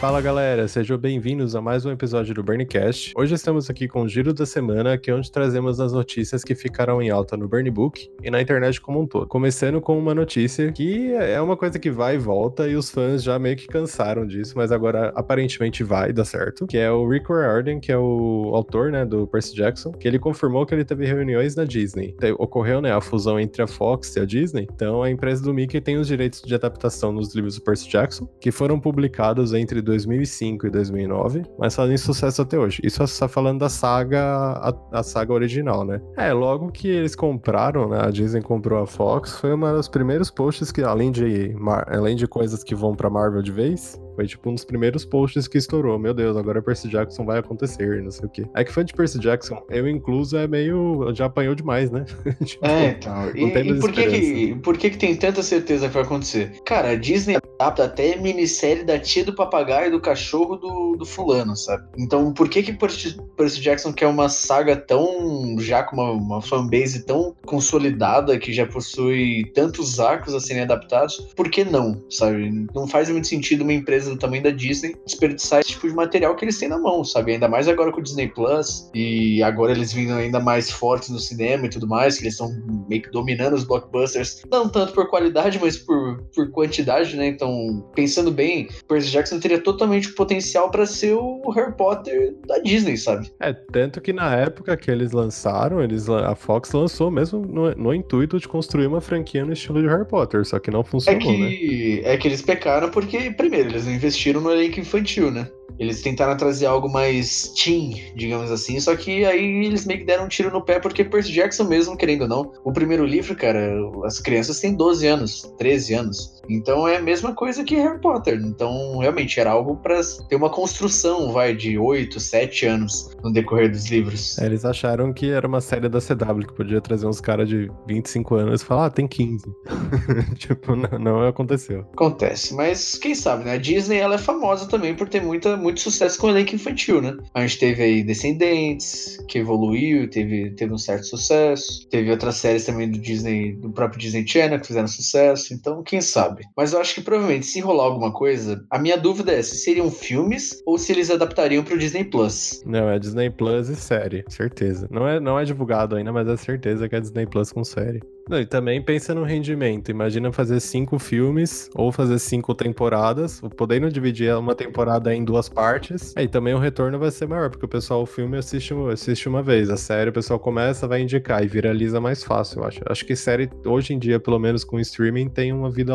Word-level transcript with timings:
Fala 0.00 0.20
galera, 0.20 0.68
sejam 0.68 0.98
bem-vindos 0.98 1.56
a 1.56 1.62
mais 1.62 1.86
um 1.86 1.90
episódio 1.90 2.34
do 2.34 2.42
Burncast. 2.42 3.12
Hoje 3.16 3.34
estamos 3.34 3.70
aqui 3.70 3.88
com 3.88 4.02
o 4.02 4.08
Giro 4.08 4.34
da 4.34 4.44
Semana, 4.44 4.98
que 4.98 5.10
é 5.10 5.14
onde 5.14 5.30
trazemos 5.32 5.80
as 5.80 5.94
notícias 5.94 6.44
que 6.44 6.54
ficaram 6.54 7.00
em 7.00 7.08
alta 7.08 7.38
no 7.38 7.48
Burn 7.48 7.70
Book 7.70 8.10
e 8.22 8.30
na 8.30 8.42
internet 8.42 8.80
como 8.82 9.00
um 9.00 9.06
todo. 9.06 9.26
Começando 9.26 9.80
com 9.80 9.98
uma 9.98 10.14
notícia 10.14 10.70
que 10.72 11.14
é 11.14 11.40
uma 11.40 11.56
coisa 11.56 11.78
que 11.78 11.90
vai 11.90 12.16
e 12.16 12.18
volta 12.18 12.68
e 12.68 12.76
os 12.76 12.90
fãs 12.90 13.22
já 13.22 13.38
meio 13.38 13.56
que 13.56 13.66
cansaram 13.66 14.26
disso, 14.26 14.52
mas 14.56 14.70
agora 14.70 15.10
aparentemente 15.16 15.82
vai 15.82 16.12
dar 16.12 16.26
certo, 16.26 16.66
que 16.66 16.76
é 16.76 16.90
o 16.90 17.08
Rick 17.08 17.32
Riordan, 17.32 17.80
que 17.80 17.90
é 17.90 17.96
o 17.96 18.50
autor, 18.52 18.90
né, 18.92 19.06
do 19.06 19.26
Percy 19.26 19.54
Jackson, 19.54 19.92
que 19.92 20.06
ele 20.06 20.18
confirmou 20.18 20.66
que 20.66 20.74
ele 20.74 20.84
teve 20.84 21.06
reuniões 21.06 21.56
na 21.56 21.64
Disney. 21.64 22.14
Ocorreu, 22.38 22.82
né, 22.82 22.92
a 22.92 23.00
fusão 23.00 23.40
entre 23.40 23.62
a 23.62 23.66
Fox 23.66 24.14
e 24.16 24.20
a 24.20 24.26
Disney, 24.26 24.68
então 24.74 25.02
a 25.02 25.10
empresa 25.10 25.42
do 25.42 25.54
Mickey 25.54 25.80
tem 25.80 25.96
os 25.96 26.08
direitos 26.08 26.42
de 26.42 26.54
adaptação 26.54 27.10
nos 27.10 27.34
livros 27.34 27.56
do 27.56 27.62
Percy 27.62 27.88
Jackson, 27.88 28.28
que 28.38 28.50
foram 28.50 28.78
publicados 28.78 29.54
entre 29.54 29.80
2005 29.94 30.66
e 30.66 30.70
2009, 30.70 31.42
mas 31.58 31.74
fazem 31.74 31.96
sucesso 31.96 32.42
até 32.42 32.58
hoje. 32.58 32.80
Isso 32.84 33.02
está 33.02 33.28
falando 33.28 33.60
da 33.60 33.68
saga, 33.68 34.20
a, 34.22 34.74
a, 34.92 35.02
saga 35.02 35.32
original, 35.32 35.84
né? 35.84 36.00
É, 36.16 36.32
logo 36.32 36.70
que 36.70 36.88
eles 36.88 37.14
compraram, 37.14 37.88
né? 37.88 38.00
A 38.02 38.10
Disney 38.10 38.42
comprou 38.42 38.82
a 38.82 38.86
Fox, 38.86 39.38
foi 39.38 39.52
uma 39.54 39.72
dos 39.72 39.88
primeiros 39.88 40.30
posts 40.30 40.72
que, 40.72 40.82
além 40.82 41.10
de, 41.10 41.54
além 41.86 42.16
de 42.16 42.26
coisas 42.26 42.64
que 42.64 42.74
vão 42.74 42.94
pra 42.94 43.08
Marvel 43.08 43.42
de 43.42 43.52
vez, 43.52 44.00
foi 44.14 44.26
tipo 44.26 44.50
um 44.50 44.54
dos 44.54 44.64
primeiros 44.64 45.04
posts 45.04 45.48
que 45.48 45.58
estourou. 45.58 45.98
Meu 45.98 46.14
Deus, 46.14 46.36
agora 46.36 46.62
Percy 46.62 46.88
Jackson 46.88 47.24
vai 47.24 47.38
acontecer, 47.38 48.02
não 48.02 48.10
sei 48.10 48.26
o 48.26 48.28
quê. 48.28 48.44
É 48.54 48.64
que 48.64 48.72
fã 48.72 48.84
de 48.84 48.92
Percy 48.92 49.18
Jackson, 49.18 49.62
eu 49.70 49.88
incluso, 49.88 50.36
é 50.36 50.46
meio. 50.46 51.12
já 51.14 51.26
apanhou 51.26 51.54
demais, 51.54 51.90
né? 51.90 52.04
tipo, 52.44 52.64
é, 52.64 52.90
então. 52.90 53.30
E, 53.34 53.44
e 53.44 53.80
por, 53.80 53.92
que, 53.92 54.06
que, 54.06 54.54
por 54.56 54.78
que, 54.78 54.90
que 54.90 54.98
tem 54.98 55.16
tanta 55.16 55.42
certeza 55.42 55.88
que 55.88 55.94
vai 55.94 56.02
acontecer? 56.02 56.52
Cara, 56.64 56.90
a 56.90 56.94
Disney 56.94 57.36
adapta 57.58 57.84
até 57.84 58.16
minissérie 58.16 58.84
da 58.84 58.98
tia 58.98 59.24
do 59.24 59.34
papagaio 59.34 59.90
do 59.90 60.00
cachorro 60.00 60.56
do, 60.56 60.96
do 60.96 61.04
fulano, 61.04 61.56
sabe? 61.56 61.84
Então, 61.98 62.32
por 62.32 62.48
que 62.48 62.62
que 62.62 62.72
Percy, 62.72 63.16
Percy 63.36 63.60
Jackson 63.60 63.92
quer 63.92 64.06
uma 64.06 64.28
saga 64.28 64.76
tão. 64.76 65.56
já 65.58 65.82
com 65.82 65.96
uma, 65.96 66.10
uma 66.12 66.42
fanbase 66.42 67.04
tão 67.04 67.34
consolidada, 67.44 68.38
que 68.38 68.52
já 68.52 68.66
possui 68.66 69.50
tantos 69.54 70.00
arcos 70.00 70.34
a 70.34 70.40
serem 70.40 70.62
adaptados? 70.62 71.16
Por 71.36 71.50
que 71.50 71.64
não, 71.64 72.02
sabe? 72.10 72.66
Não 72.74 72.86
faz 72.86 73.08
muito 73.10 73.26
sentido 73.26 73.62
uma 73.62 73.72
empresa 73.72 74.03
empresa 74.04 74.10
do 74.10 74.18
tamanho 74.18 74.42
da 74.42 74.50
Disney 74.50 74.96
desperdiçar 75.04 75.60
esse 75.60 75.70
tipo 75.70 75.88
de 75.88 75.94
material 75.94 76.36
que 76.36 76.44
eles 76.44 76.58
têm 76.58 76.68
na 76.68 76.78
mão, 76.78 77.04
sabe? 77.04 77.32
Ainda 77.32 77.48
mais 77.48 77.66
agora 77.66 77.90
com 77.90 78.00
o 78.00 78.02
Disney 78.02 78.28
Plus 78.28 78.90
e 78.94 79.42
agora 79.42 79.72
eles 79.72 79.92
vindo 79.92 80.12
ainda 80.12 80.38
mais 80.38 80.70
fortes 80.70 81.08
no 81.08 81.18
cinema 81.18 81.66
e 81.66 81.68
tudo 81.68 81.86
mais, 81.86 82.16
que 82.16 82.24
eles 82.24 82.34
estão 82.34 82.50
meio 82.88 83.02
que 83.02 83.10
dominando 83.10 83.54
os 83.54 83.64
blockbusters, 83.64 84.42
não 84.50 84.68
tanto 84.68 84.92
por 84.92 85.08
qualidade, 85.08 85.58
mas 85.60 85.78
por, 85.78 86.22
por 86.34 86.50
quantidade, 86.50 87.16
né? 87.16 87.26
Então, 87.26 87.84
pensando 87.94 88.30
bem, 88.30 88.68
Percy 88.88 89.10
Jackson 89.10 89.40
teria 89.40 89.60
totalmente 89.60 90.08
o 90.08 90.14
potencial 90.14 90.70
para 90.70 90.86
ser 90.86 91.14
o 91.14 91.50
Harry 91.50 91.72
Potter 91.76 92.34
da 92.46 92.58
Disney, 92.58 92.96
sabe? 92.96 93.30
É, 93.40 93.52
tanto 93.52 94.00
que 94.00 94.12
na 94.12 94.34
época 94.34 94.76
que 94.76 94.90
eles 94.90 95.12
lançaram, 95.12 95.82
eles, 95.82 96.08
a 96.08 96.34
Fox 96.34 96.72
lançou 96.72 97.10
mesmo 97.10 97.40
no, 97.40 97.70
no 97.74 97.94
intuito 97.94 98.38
de 98.38 98.48
construir 98.48 98.86
uma 98.86 99.00
franquia 99.00 99.44
no 99.44 99.52
estilo 99.52 99.80
de 99.80 99.88
Harry 99.88 100.06
Potter, 100.06 100.44
só 100.44 100.58
que 100.58 100.70
não 100.70 100.84
funcionou, 100.84 101.20
é 101.20 101.24
que, 101.24 102.02
né? 102.02 102.12
É 102.12 102.16
que 102.16 102.28
eles 102.28 102.42
pecaram 102.42 102.90
porque, 102.90 103.30
primeiro, 103.30 103.70
eles 103.70 103.86
investiram 103.94 104.40
no 104.40 104.50
elenco 104.50 104.80
infantil, 104.80 105.30
né? 105.30 105.48
Eles 105.78 106.02
tentaram 106.02 106.36
trazer 106.36 106.66
algo 106.66 106.88
mais 106.88 107.48
teen, 107.48 108.12
digamos 108.14 108.50
assim, 108.50 108.78
só 108.78 108.94
que 108.94 109.24
aí 109.24 109.64
eles 109.66 109.84
meio 109.84 110.00
que 110.00 110.06
deram 110.06 110.26
um 110.26 110.28
tiro 110.28 110.50
no 110.52 110.62
pé, 110.62 110.78
porque 110.78 111.02
Percy 111.02 111.32
Jackson 111.32 111.64
mesmo, 111.64 111.96
querendo 111.96 112.22
ou 112.22 112.28
não, 112.28 112.52
o 112.64 112.72
primeiro 112.72 113.04
livro, 113.04 113.34
cara, 113.34 113.74
as 114.04 114.20
crianças 114.20 114.60
têm 114.60 114.74
12 114.74 115.06
anos, 115.06 115.54
13 115.58 115.94
anos. 115.94 116.42
Então 116.48 116.86
é 116.86 116.96
a 116.96 117.02
mesma 117.02 117.34
coisa 117.34 117.64
que 117.64 117.76
Harry 117.76 118.00
Potter. 118.00 118.40
Então, 118.44 118.98
realmente, 118.98 119.38
era 119.38 119.50
algo 119.50 119.76
para 119.76 120.00
ter 120.28 120.36
uma 120.36 120.50
construção, 120.50 121.32
vai, 121.32 121.54
de 121.54 121.78
8, 121.78 122.18
7 122.20 122.66
anos 122.66 123.10
no 123.22 123.32
decorrer 123.32 123.70
dos 123.70 123.86
livros. 123.90 124.38
É, 124.38 124.46
eles 124.46 124.64
acharam 124.64 125.12
que 125.12 125.30
era 125.30 125.46
uma 125.46 125.60
série 125.60 125.88
da 125.88 126.00
CW, 126.00 126.46
que 126.46 126.54
podia 126.54 126.80
trazer 126.80 127.06
uns 127.06 127.20
caras 127.20 127.48
de 127.48 127.70
25 127.86 128.34
anos 128.34 128.62
e 128.62 128.64
falar, 128.64 128.86
ah, 128.86 128.90
tem 128.90 129.06
15. 129.06 129.44
tipo, 130.36 130.76
não, 130.76 130.98
não 130.98 131.26
aconteceu. 131.26 131.80
Acontece, 131.92 132.54
mas 132.54 132.96
quem 132.96 133.14
sabe, 133.14 133.44
né? 133.44 133.52
A 133.52 133.58
Disney, 133.58 133.98
ela 133.98 134.16
é 134.16 134.18
famosa 134.18 134.68
também 134.68 134.94
por 134.94 135.08
ter 135.08 135.22
muita 135.22 135.56
muito 135.56 135.80
sucesso 135.80 136.18
com 136.18 136.26
o 136.26 136.30
elenco 136.30 136.54
infantil, 136.54 137.00
né? 137.00 137.16
A 137.32 137.40
gente 137.42 137.58
teve 137.58 137.82
aí 137.82 138.02
Descendentes, 138.02 139.18
que 139.28 139.38
evoluiu, 139.38 140.08
teve, 140.08 140.50
teve 140.50 140.72
um 140.72 140.78
certo 140.78 141.06
sucesso. 141.06 141.88
Teve 141.88 142.10
outras 142.10 142.36
séries 142.36 142.64
também 142.64 142.90
do 142.90 142.98
Disney, 142.98 143.52
do 143.52 143.70
próprio 143.70 144.00
Disney 144.00 144.26
Channel, 144.26 144.60
que 144.60 144.66
fizeram 144.66 144.88
sucesso. 144.88 145.54
Então, 145.54 145.82
quem 145.82 146.00
sabe? 146.00 146.33
Mas 146.56 146.72
eu 146.72 146.80
acho 146.80 146.94
que 146.94 147.00
provavelmente, 147.00 147.46
se 147.46 147.60
rolar 147.60 147.84
alguma 147.84 148.12
coisa, 148.12 148.64
a 148.70 148.78
minha 148.78 148.96
dúvida 148.96 149.32
é 149.32 149.42
se 149.42 149.56
seriam 149.56 149.90
filmes 149.90 150.62
ou 150.66 150.78
se 150.78 150.92
eles 150.92 151.10
adaptariam 151.10 151.62
pro 151.64 151.78
Disney 151.78 152.04
Plus. 152.04 152.62
Não, 152.64 152.88
é 152.88 152.98
Disney 152.98 153.30
Plus 153.30 153.68
e 153.68 153.76
série, 153.76 154.24
certeza. 154.28 154.88
Não 154.90 155.06
é, 155.06 155.20
não 155.20 155.38
é 155.38 155.44
divulgado 155.44 155.96
ainda, 155.96 156.12
mas 156.12 156.28
é 156.28 156.36
certeza 156.36 156.88
que 156.88 156.96
é 156.96 157.00
Disney 157.00 157.26
Plus 157.26 157.52
com 157.52 157.64
série. 157.64 158.00
Não, 158.28 158.40
e 158.40 158.46
também 158.46 158.80
pensa 158.80 159.14
no 159.14 159.22
rendimento. 159.22 159.90
Imagina 159.90 160.32
fazer 160.32 160.58
cinco 160.60 160.98
filmes 160.98 161.68
ou 161.74 161.92
fazer 161.92 162.18
cinco 162.18 162.54
temporadas, 162.54 163.40
podendo 163.56 163.90
dividir 163.90 164.34
uma 164.36 164.54
temporada 164.54 165.14
em 165.14 165.24
duas 165.24 165.48
partes. 165.48 166.14
Aí 166.16 166.26
também 166.26 166.54
o 166.54 166.58
retorno 166.58 166.98
vai 166.98 167.10
ser 167.10 167.28
maior, 167.28 167.50
porque 167.50 167.66
o 167.66 167.68
pessoal 167.68 168.02
o 168.02 168.06
filme 168.06 168.38
assiste, 168.38 168.72
assiste 168.92 169.28
uma 169.28 169.42
vez. 169.42 169.68
A 169.68 169.76
série 169.76 170.10
o 170.10 170.12
pessoal 170.12 170.38
começa, 170.38 170.88
vai 170.88 171.02
indicar 171.02 171.44
e 171.44 171.46
viraliza 171.46 172.00
mais 172.00 172.24
fácil, 172.24 172.60
eu 172.60 172.66
acho. 172.66 172.80
Acho 172.86 173.04
que 173.04 173.14
série, 173.14 173.50
hoje 173.64 173.92
em 173.92 173.98
dia, 173.98 174.18
pelo 174.18 174.38
menos 174.38 174.64
com 174.64 174.80
streaming, 174.80 175.28
tem 175.28 175.52
uma 175.52 175.70
vida 175.70 175.94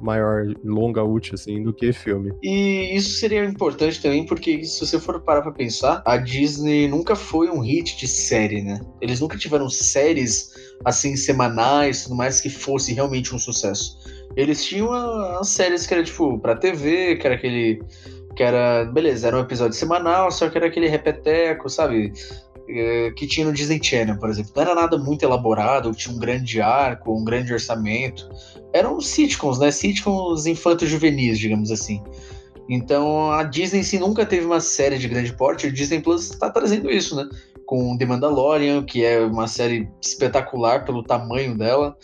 maior, 0.00 0.46
longa, 0.64 1.04
útil, 1.04 1.34
assim, 1.34 1.62
do 1.62 1.72
que 1.72 1.92
filme. 1.92 2.32
E 2.42 2.96
isso 2.96 3.18
seria 3.20 3.44
importante 3.44 4.02
também, 4.02 4.26
porque 4.26 4.64
se 4.64 4.84
você 4.84 4.98
for 4.98 5.20
parar 5.20 5.42
pra 5.42 5.52
pensar, 5.52 6.02
a 6.04 6.16
Disney 6.16 6.88
nunca 6.88 7.14
foi 7.14 7.48
um 7.48 7.60
hit 7.60 7.96
de 7.96 8.08
série, 8.08 8.62
né? 8.62 8.80
Eles 9.00 9.20
nunca 9.20 9.36
tiveram 9.36 9.70
séries 9.70 10.50
assim, 10.84 11.16
semanais, 11.16 12.04
tudo 12.04 12.14
mais, 12.14 12.40
que 12.40 12.50
fosse 12.50 12.92
realmente 12.92 13.34
um 13.34 13.38
sucesso. 13.38 13.98
Eles 14.36 14.64
tinham 14.64 14.92
as 14.92 15.48
séries 15.48 15.86
que 15.86 15.94
era, 15.94 16.02
tipo, 16.02 16.38
pra 16.38 16.56
TV, 16.56 17.16
que 17.16 17.26
era 17.26 17.34
aquele. 17.34 17.82
Que 18.36 18.42
era. 18.42 18.84
Beleza, 18.84 19.28
era 19.28 19.36
um 19.36 19.40
episódio 19.40 19.76
semanal, 19.76 20.30
só 20.30 20.48
que 20.48 20.56
era 20.56 20.66
aquele 20.66 20.88
repeteco, 20.88 21.68
sabe? 21.68 22.12
É, 22.68 23.10
que 23.16 23.26
tinha 23.26 23.46
no 23.46 23.52
Disney 23.52 23.80
Channel, 23.82 24.18
por 24.18 24.30
exemplo. 24.30 24.52
Não 24.54 24.62
era 24.62 24.74
nada 24.74 24.98
muito 24.98 25.24
elaborado, 25.24 25.90
tinha 25.92 26.14
um 26.14 26.18
grande 26.18 26.60
arco, 26.60 27.18
um 27.18 27.24
grande 27.24 27.52
orçamento. 27.52 28.28
Eram 28.72 29.00
sitcoms, 29.00 29.58
né? 29.58 29.70
Sitcoms 29.70 30.46
infantos 30.46 30.88
juvenis, 30.88 31.38
digamos 31.38 31.70
assim. 31.70 32.02
Então 32.68 33.32
a 33.32 33.42
Disney 33.44 33.82
sim 33.82 33.98
nunca 33.98 34.26
teve 34.26 34.44
uma 34.44 34.60
série 34.60 34.98
de 34.98 35.08
grande 35.08 35.32
porte, 35.32 35.66
o 35.66 35.72
Disney 35.72 36.00
Plus 36.00 36.30
está 36.30 36.50
trazendo 36.50 36.90
isso, 36.90 37.16
né? 37.16 37.26
Com 37.68 37.98
The 37.98 38.06
Mandalorian, 38.06 38.82
que 38.82 39.04
é 39.04 39.20
uma 39.20 39.46
série 39.46 39.90
espetacular 40.00 40.86
pelo 40.86 41.02
tamanho 41.02 41.54
dela. 41.54 41.94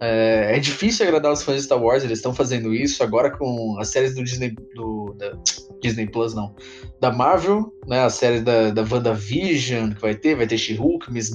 É, 0.00 0.56
é 0.56 0.58
difícil 0.58 1.04
agradar 1.04 1.30
os 1.30 1.42
fãs 1.42 1.56
de 1.56 1.62
Star 1.64 1.78
Wars, 1.78 2.02
eles 2.02 2.20
estão 2.20 2.32
fazendo 2.32 2.72
isso 2.72 3.02
agora 3.02 3.30
com 3.30 3.78
as 3.78 3.88
séries 3.88 4.14
do 4.14 4.24
Disney, 4.24 4.56
do, 4.74 5.14
da 5.18 5.36
Disney 5.82 6.06
Plus, 6.06 6.32
não, 6.32 6.54
da 7.02 7.12
Marvel, 7.12 7.70
né, 7.86 8.02
a 8.02 8.08
série 8.08 8.40
da, 8.40 8.70
da 8.70 8.80
WandaVision 8.80 9.92
que 9.92 10.00
vai 10.00 10.14
ter, 10.14 10.34
vai 10.36 10.46
ter 10.46 10.56
She-Hulk, 10.56 11.12
Miss 11.12 11.30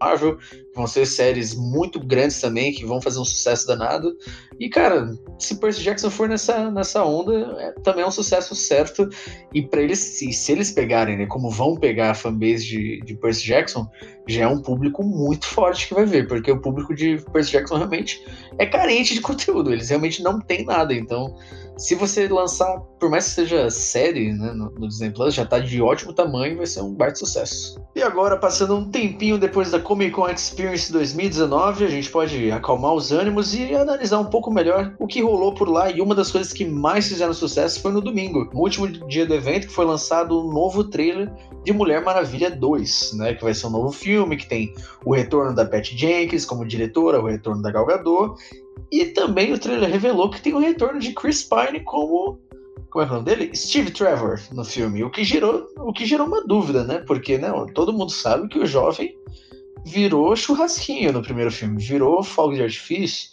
Marvel, 0.00 0.36
vão 0.74 0.86
ser 0.86 1.06
séries 1.06 1.54
muito 1.54 2.00
grandes 2.00 2.40
também, 2.40 2.72
que 2.72 2.84
vão 2.84 3.00
fazer 3.00 3.20
um 3.20 3.24
sucesso 3.24 3.66
danado. 3.66 4.16
E, 4.58 4.68
cara, 4.68 5.14
se 5.38 5.56
Percy 5.56 5.82
Jackson 5.82 6.10
for 6.10 6.28
nessa, 6.28 6.70
nessa 6.70 7.04
onda, 7.04 7.56
é, 7.58 7.72
também 7.82 8.04
é 8.04 8.06
um 8.06 8.10
sucesso 8.10 8.54
certo. 8.54 9.08
E 9.52 9.62
para 9.62 9.82
eles, 9.82 9.98
se, 9.98 10.32
se 10.32 10.52
eles 10.52 10.70
pegarem, 10.70 11.16
né, 11.16 11.26
como 11.26 11.50
vão 11.50 11.76
pegar 11.76 12.10
a 12.10 12.14
fanbase 12.14 12.66
de, 12.66 13.00
de 13.00 13.14
Percy 13.14 13.44
Jackson, 13.44 13.88
já 14.26 14.44
é 14.44 14.48
um 14.48 14.60
público 14.60 15.02
muito 15.02 15.46
forte 15.46 15.88
que 15.88 15.94
vai 15.94 16.06
ver, 16.06 16.26
porque 16.26 16.50
o 16.50 16.60
público 16.60 16.94
de 16.94 17.18
Percy 17.32 17.52
Jackson 17.52 17.76
realmente 17.76 18.24
é 18.58 18.66
carente 18.66 19.14
de 19.14 19.20
conteúdo, 19.22 19.72
eles 19.72 19.88
realmente 19.88 20.22
não 20.22 20.40
têm 20.40 20.64
nada. 20.64 20.94
Então, 20.94 21.36
se 21.76 21.94
você 21.94 22.28
lançar, 22.28 22.80
por 22.98 23.10
mais 23.10 23.24
que 23.24 23.30
seja 23.32 23.70
série 23.70 24.32
né, 24.32 24.52
no, 24.52 24.70
no 24.70 24.88
Disney 24.88 25.10
Plus, 25.10 25.34
já 25.34 25.44
tá 25.44 25.58
de 25.58 25.82
ótimo 25.82 26.12
tamanho, 26.12 26.56
vai 26.56 26.66
ser 26.66 26.80
um 26.80 26.94
baita 26.94 27.16
sucesso. 27.16 27.82
E 27.94 28.02
agora, 28.02 28.36
passando 28.36 28.76
um 28.76 28.90
tempinho 28.90 29.38
depois 29.38 29.70
da 29.70 29.80
Comic 29.80 30.12
Con 30.12 30.28
Experience 30.28 30.63
2019, 30.92 31.84
a 31.84 31.88
gente 31.88 32.10
pode 32.10 32.50
acalmar 32.50 32.94
os 32.94 33.12
ânimos 33.12 33.54
e 33.54 33.74
analisar 33.74 34.18
um 34.18 34.26
pouco 34.26 34.50
melhor 34.50 34.94
o 34.98 35.06
que 35.06 35.22
rolou 35.22 35.54
por 35.54 35.68
lá. 35.68 35.90
E 35.90 36.00
uma 36.00 36.14
das 36.14 36.30
coisas 36.30 36.52
que 36.52 36.64
mais 36.64 37.08
fizeram 37.08 37.32
sucesso 37.32 37.80
foi 37.80 37.92
no 37.92 38.00
domingo, 38.00 38.50
no 38.52 38.60
último 38.60 38.86
dia 38.88 39.26
do 39.26 39.34
evento, 39.34 39.66
que 39.66 39.72
foi 39.72 39.84
lançado 39.84 40.40
um 40.40 40.52
novo 40.52 40.84
trailer 40.84 41.32
de 41.64 41.72
Mulher 41.72 42.02
Maravilha 42.02 42.50
2, 42.50 43.12
né? 43.14 43.34
Que 43.34 43.44
vai 43.44 43.54
ser 43.54 43.66
um 43.66 43.70
novo 43.70 43.92
filme, 43.92 44.36
que 44.36 44.48
tem 44.48 44.74
o 45.04 45.14
retorno 45.14 45.54
da 45.54 45.64
Patty 45.64 45.96
Jenkins 45.96 46.44
como 46.44 46.66
diretora, 46.66 47.20
o 47.20 47.26
retorno 47.26 47.62
da 47.62 47.70
Gal 47.70 47.86
Gadot 47.86 48.36
e 48.90 49.06
também 49.06 49.52
o 49.52 49.58
trailer 49.58 49.90
revelou 49.90 50.30
que 50.30 50.40
tem 50.40 50.54
o 50.54 50.58
retorno 50.58 51.00
de 51.00 51.12
Chris 51.12 51.42
Pine 51.42 51.80
como. 51.80 52.38
Como 52.90 53.04
é, 53.04 53.08
é 53.08 53.10
o 53.10 53.14
nome 53.14 53.24
dele? 53.24 53.50
Steve 53.56 53.90
Trevor 53.90 54.40
no 54.52 54.64
filme. 54.64 55.02
O 55.02 55.10
que 55.10 55.24
gerou, 55.24 55.66
o 55.78 55.92
que 55.92 56.06
gerou 56.06 56.28
uma 56.28 56.46
dúvida, 56.46 56.84
né? 56.84 56.98
Porque 57.00 57.36
né, 57.36 57.50
todo 57.74 57.92
mundo 57.92 58.12
sabe 58.12 58.46
que 58.46 58.58
o 58.58 58.66
jovem 58.66 59.18
virou 59.84 60.34
churrasquinho 60.34 61.12
no 61.12 61.22
primeiro 61.22 61.50
filme. 61.50 61.82
Virou 61.82 62.22
fogo 62.22 62.54
de 62.54 62.62
artifício. 62.62 63.30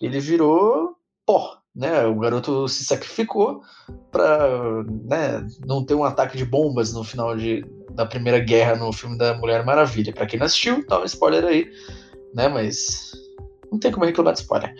Ele 0.00 0.20
virou 0.20 0.96
pó 1.26 1.58
né? 1.78 2.04
O 2.06 2.18
garoto 2.18 2.66
se 2.66 2.84
sacrificou 2.84 3.62
para 4.10 4.82
né, 5.06 5.46
não 5.64 5.84
ter 5.84 5.94
um 5.94 6.02
ataque 6.02 6.36
de 6.36 6.44
bombas 6.44 6.92
no 6.92 7.04
final 7.04 7.36
de, 7.36 7.64
da 7.92 8.04
Primeira 8.04 8.40
Guerra 8.40 8.74
no 8.74 8.92
filme 8.92 9.16
da 9.16 9.38
Mulher 9.38 9.64
Maravilha. 9.64 10.12
Para 10.12 10.26
quem 10.26 10.40
não 10.40 10.46
assistiu, 10.46 10.84
tá 10.84 11.00
um 11.00 11.04
spoiler 11.04 11.44
aí, 11.44 11.70
né? 12.34 12.48
Mas 12.48 13.12
não 13.70 13.78
tem 13.78 13.92
como 13.92 14.04
reclamar 14.04 14.34
de 14.34 14.40
spoiler. 14.40 14.74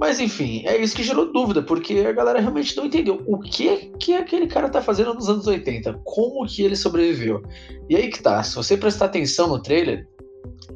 Mas 0.00 0.18
enfim, 0.18 0.64
é 0.66 0.76
isso 0.76 0.96
que 0.96 1.04
gerou 1.04 1.32
dúvida, 1.32 1.62
porque 1.62 2.00
a 2.00 2.10
galera 2.10 2.40
realmente 2.40 2.76
não 2.76 2.86
entendeu 2.86 3.22
o 3.28 3.38
que 3.38 3.92
que 4.00 4.14
aquele 4.14 4.48
cara 4.48 4.68
tá 4.68 4.82
fazendo 4.82 5.14
nos 5.14 5.28
anos 5.28 5.46
80, 5.46 6.00
como 6.02 6.44
que 6.48 6.62
ele 6.62 6.74
sobreviveu. 6.74 7.44
E 7.88 7.94
aí 7.94 8.10
que 8.10 8.20
tá, 8.20 8.42
se 8.42 8.56
você 8.56 8.76
prestar 8.76 9.04
atenção 9.04 9.46
no 9.46 9.62
trailer, 9.62 10.08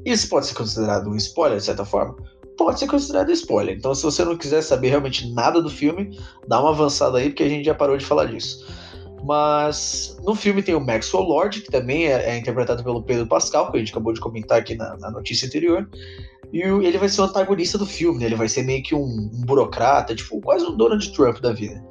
isso 0.04 0.28
pode 0.28 0.46
ser 0.46 0.54
considerado 0.54 1.08
um 1.08 1.16
spoiler 1.16 1.58
de 1.58 1.64
certa 1.64 1.84
forma, 1.84 2.16
pode 2.56 2.78
ser 2.78 2.86
considerado 2.86 3.30
spoiler. 3.30 3.76
Então, 3.76 3.94
se 3.94 4.02
você 4.02 4.24
não 4.24 4.36
quiser 4.36 4.62
saber 4.62 4.88
realmente 4.88 5.32
nada 5.32 5.62
do 5.62 5.70
filme, 5.70 6.18
dá 6.46 6.60
uma 6.60 6.70
avançada 6.70 7.18
aí, 7.18 7.30
porque 7.30 7.44
a 7.44 7.48
gente 7.48 7.64
já 7.64 7.74
parou 7.74 7.96
de 7.96 8.04
falar 8.04 8.26
disso. 8.26 8.66
Mas 9.24 10.16
no 10.24 10.34
filme 10.34 10.62
tem 10.62 10.74
o 10.74 10.80
Maxwell 10.80 11.24
Lord, 11.24 11.60
que 11.62 11.70
também 11.70 12.06
é, 12.06 12.30
é 12.30 12.38
interpretado 12.38 12.82
pelo 12.84 13.02
Pedro 13.02 13.26
Pascal, 13.26 13.70
que 13.70 13.76
a 13.76 13.80
gente 13.80 13.90
acabou 13.90 14.12
de 14.12 14.20
comentar 14.20 14.58
aqui 14.58 14.74
na, 14.74 14.96
na 14.96 15.10
notícia 15.10 15.46
anterior. 15.46 15.88
E 16.52 16.64
o, 16.64 16.82
ele 16.82 16.98
vai 16.98 17.08
ser 17.08 17.20
o 17.20 17.24
antagonista 17.24 17.76
do 17.76 17.86
filme, 17.86 18.20
né? 18.20 18.26
ele 18.26 18.34
vai 18.34 18.48
ser 18.48 18.62
meio 18.62 18.82
que 18.82 18.94
um, 18.94 19.00
um 19.04 19.42
burocrata, 19.44 20.14
tipo, 20.14 20.40
quase 20.40 20.64
um 20.64 20.76
Donald 20.76 21.12
Trump 21.12 21.40
da 21.40 21.52
vida. 21.52 21.82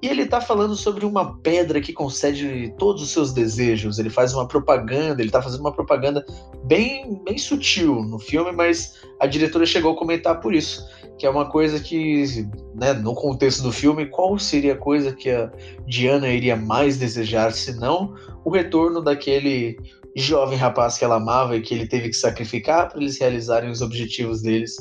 E 0.00 0.06
ele 0.06 0.26
tá 0.26 0.40
falando 0.40 0.76
sobre 0.76 1.04
uma 1.04 1.38
pedra 1.40 1.80
que 1.80 1.92
concede 1.92 2.72
todos 2.78 3.02
os 3.02 3.10
seus 3.10 3.32
desejos. 3.32 3.98
Ele 3.98 4.10
faz 4.10 4.32
uma 4.32 4.46
propaganda, 4.46 5.20
ele 5.20 5.30
tá 5.30 5.42
fazendo 5.42 5.60
uma 5.60 5.72
propaganda 5.72 6.24
bem, 6.64 7.20
bem 7.24 7.36
sutil 7.36 8.02
no 8.02 8.18
filme, 8.18 8.52
mas 8.52 8.94
a 9.18 9.26
diretora 9.26 9.66
chegou 9.66 9.92
a 9.92 9.96
comentar 9.96 10.40
por 10.40 10.54
isso. 10.54 10.86
Que 11.18 11.26
é 11.26 11.30
uma 11.30 11.50
coisa 11.50 11.80
que, 11.80 12.46
né, 12.76 12.92
no 12.92 13.12
contexto 13.12 13.60
do 13.60 13.72
filme, 13.72 14.06
qual 14.06 14.38
seria 14.38 14.74
a 14.74 14.78
coisa 14.78 15.12
que 15.12 15.30
a 15.30 15.50
Diana 15.84 16.28
iria 16.28 16.54
mais 16.54 16.96
desejar, 16.96 17.52
se 17.52 17.72
não 17.72 18.14
o 18.44 18.50
retorno 18.50 19.02
daquele 19.02 19.76
jovem 20.14 20.56
rapaz 20.56 20.96
que 20.96 21.04
ela 21.04 21.16
amava 21.16 21.56
e 21.56 21.60
que 21.60 21.74
ele 21.74 21.88
teve 21.88 22.08
que 22.08 22.16
sacrificar 22.16 22.88
para 22.88 23.00
eles 23.00 23.18
realizarem 23.18 23.68
os 23.68 23.82
objetivos 23.82 24.42
deles 24.42 24.76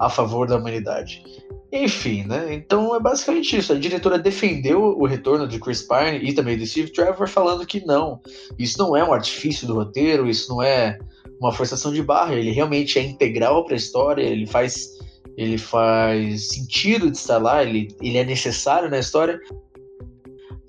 a 0.00 0.08
favor 0.08 0.46
da 0.46 0.56
humanidade. 0.56 1.22
Enfim, 1.72 2.24
né? 2.24 2.52
Então 2.52 2.94
é 2.96 3.00
basicamente 3.00 3.56
isso. 3.56 3.72
A 3.72 3.78
diretora 3.78 4.18
defendeu 4.18 4.82
o 4.82 5.06
retorno 5.06 5.46
de 5.46 5.58
Chris 5.60 5.82
Pine 5.82 6.18
e 6.18 6.32
também 6.32 6.58
de 6.58 6.66
Steve 6.66 6.92
Trevor, 6.92 7.28
falando 7.28 7.64
que 7.64 7.84
não, 7.86 8.20
isso 8.58 8.78
não 8.78 8.96
é 8.96 9.04
um 9.04 9.12
artifício 9.12 9.66
do 9.66 9.74
roteiro, 9.74 10.28
isso 10.28 10.50
não 10.50 10.62
é 10.62 10.98
uma 11.40 11.52
forçação 11.52 11.92
de 11.92 12.02
barra, 12.02 12.34
ele 12.34 12.50
realmente 12.50 12.98
é 12.98 13.02
integral 13.02 13.64
para 13.64 13.74
a 13.74 13.76
história, 13.76 14.22
ele 14.22 14.46
faz 14.46 14.98
ele 15.36 15.56
faz 15.56 16.48
sentido 16.48 17.10
de 17.10 17.16
estar 17.16 17.38
lá, 17.38 17.62
ele, 17.62 17.88
ele 18.02 18.18
é 18.18 18.24
necessário 18.24 18.90
na 18.90 18.98
história. 18.98 19.40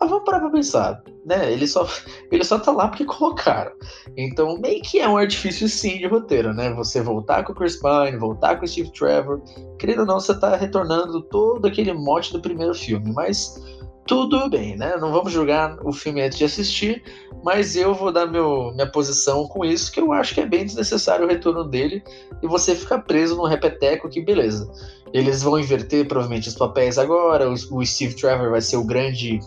Mas 0.02 0.10
vamos 0.10 0.26
parar 0.26 0.40
pra 0.40 0.50
pensar, 0.50 1.04
né? 1.24 1.54
Ele 1.54 1.68
só, 1.68 1.88
ele 2.32 2.44
só 2.44 2.58
tá 2.58 2.72
lá 2.72 2.88
porque 2.88 3.06
colocaram. 3.06 3.72
Então, 4.18 4.58
meio 4.58 4.82
que 4.82 5.00
é 5.00 5.08
um 5.08 5.16
artifício 5.16 5.70
sim 5.70 6.00
de 6.00 6.08
roteiro, 6.08 6.56
né? 6.56 6.74
Você 6.74 7.02
voltar 7.02 7.44
com 7.44 7.54
o 7.54 7.56
Chris 7.56 7.76
Pine, 7.80 8.18
voltar 8.18 8.58
com 8.58 8.66
o 8.66 8.68
Steve 8.68 8.92
Trevor. 8.92 9.40
Querendo 9.78 10.00
ou 10.00 10.06
não, 10.08 10.20
você 10.20 10.34
tá 10.38 10.56
retornando 10.56 11.22
todo 11.22 11.68
aquele 11.68 11.94
mote 11.94 12.34
do 12.34 12.42
primeiro 12.42 12.74
filme, 12.74 13.14
mas 13.14 13.64
tudo 14.08 14.50
bem, 14.50 14.76
né? 14.76 14.98
Não 14.98 15.12
vamos 15.12 15.32
julgar 15.32 15.78
o 15.86 15.94
filme 15.94 16.24
antes 16.24 16.40
de 16.40 16.46
assistir, 16.46 17.04
mas 17.44 17.76
eu 17.76 17.94
vou 17.94 18.12
dar 18.12 18.26
meu, 18.26 18.72
minha 18.74 18.92
posição 18.92 19.48
com 19.48 19.64
isso, 19.64 19.92
que 19.92 20.00
eu 20.00 20.12
acho 20.12 20.34
que 20.34 20.42
é 20.42 20.48
bem 20.48 20.66
desnecessário 20.66 21.26
o 21.26 21.30
retorno 21.30 21.64
dele 21.64 22.04
e 22.42 22.48
você 22.48 22.74
fica 22.74 22.98
preso 22.98 23.38
num 23.38 23.46
repeteco 23.46 24.10
que 24.10 24.20
beleza. 24.20 24.68
Eles 25.14 25.44
vão 25.44 25.60
inverter 25.60 26.08
provavelmente 26.08 26.50
os 26.50 26.56
papéis 26.56 26.98
agora, 26.98 27.48
o, 27.48 27.54
o 27.54 27.86
Steve 27.86 28.16
Trevor 28.16 28.50
vai 28.50 28.62
ser 28.62 28.78
o 28.78 28.84
grande 28.84 29.40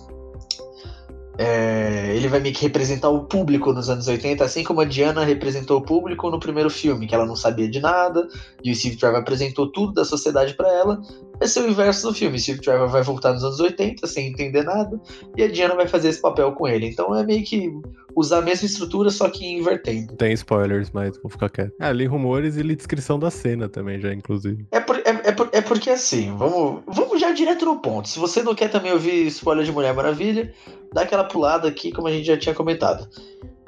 é, 1.37 2.15
ele 2.15 2.29
vai 2.29 2.41
meio 2.41 2.55
que 2.55 2.63
representar 2.63 3.09
o 3.09 3.25
público 3.25 3.73
nos 3.73 3.91
anos 3.91 4.07
80, 4.07 4.45
assim 4.45 4.63
como 4.63 4.81
a 4.81 4.85
Diana 4.85 5.25
representou 5.25 5.79
o 5.79 5.83
público 5.83 6.31
no 6.31 6.39
primeiro 6.39 6.71
filme, 6.71 7.07
que 7.07 7.15
ela 7.15 7.27
não 7.27 7.37
sabia 7.37 7.69
de 7.69 7.81
nada, 7.81 8.27
e 8.63 8.71
o 8.71 8.75
Steve 8.75 8.97
Trevor 8.97 9.21
apresentou 9.21 9.71
tudo 9.71 9.93
da 9.93 10.05
sociedade 10.05 10.55
para 10.55 10.73
ela. 10.73 11.01
Vai 11.39 11.49
ser 11.49 11.61
o 11.61 11.69
inverso 11.69 12.07
no 12.07 12.15
filme. 12.15 12.39
Steve 12.39 12.61
Trevor 12.61 12.89
vai 12.89 13.03
voltar 13.03 13.33
nos 13.33 13.43
anos 13.43 13.59
80 13.59 14.07
sem 14.07 14.29
entender 14.29 14.63
nada, 14.63 15.01
e 15.37 15.43
a 15.43 15.51
Diana 15.51 15.75
vai 15.75 15.89
fazer 15.89 16.09
esse 16.09 16.21
papel 16.21 16.53
com 16.53 16.69
ele. 16.69 16.87
Então 16.87 17.15
é 17.15 17.25
meio 17.25 17.45
que 17.45 17.73
usar 18.15 18.39
a 18.39 18.43
mesma 18.43 18.67
estrutura, 18.67 19.11
só 19.11 19.29
que 19.29 19.45
invertendo. 19.45 20.17
Tem 20.17 20.33
spoilers, 20.33 20.91
mas 20.93 21.19
vou 21.19 21.31
ficar 21.31 21.49
quieto. 21.49 21.73
Ah, 21.81 21.93
li 21.93 22.07
rumores 22.07 22.57
e 22.57 22.63
li 22.63 22.77
descrição 22.77 23.19
da 23.19 23.31
cena 23.31 23.69
também, 23.69 24.01
já, 24.01 24.13
inclusive. 24.13 24.67
É, 24.71 24.81
por, 24.81 24.97
é, 24.97 25.03
é, 25.04 25.04
por, 25.35 25.49
é 25.53 25.61
porque 25.61 25.91
assim, 25.91 26.35
vamos, 26.37 26.83
vamos 26.87 27.21
já 27.21 27.33
direto 27.33 27.65
no 27.65 27.81
ponto. 27.81 28.09
Se 28.09 28.19
você 28.19 28.43
não 28.43 28.55
quer 28.55 28.69
também 28.69 28.93
ouvir 28.93 29.27
spoiler 29.27 29.65
de 29.65 29.73
Mulher 29.73 29.95
Maravilha, 29.95 30.53
dá 30.93 31.03
aquela 31.03 31.25
pulada 31.25 31.69
aqui, 31.69 31.93
como 31.93 32.09
a 32.09 32.13
gente 32.13 32.27
já 32.27 32.37
tinha 32.37 32.55
comentado. 32.55 33.09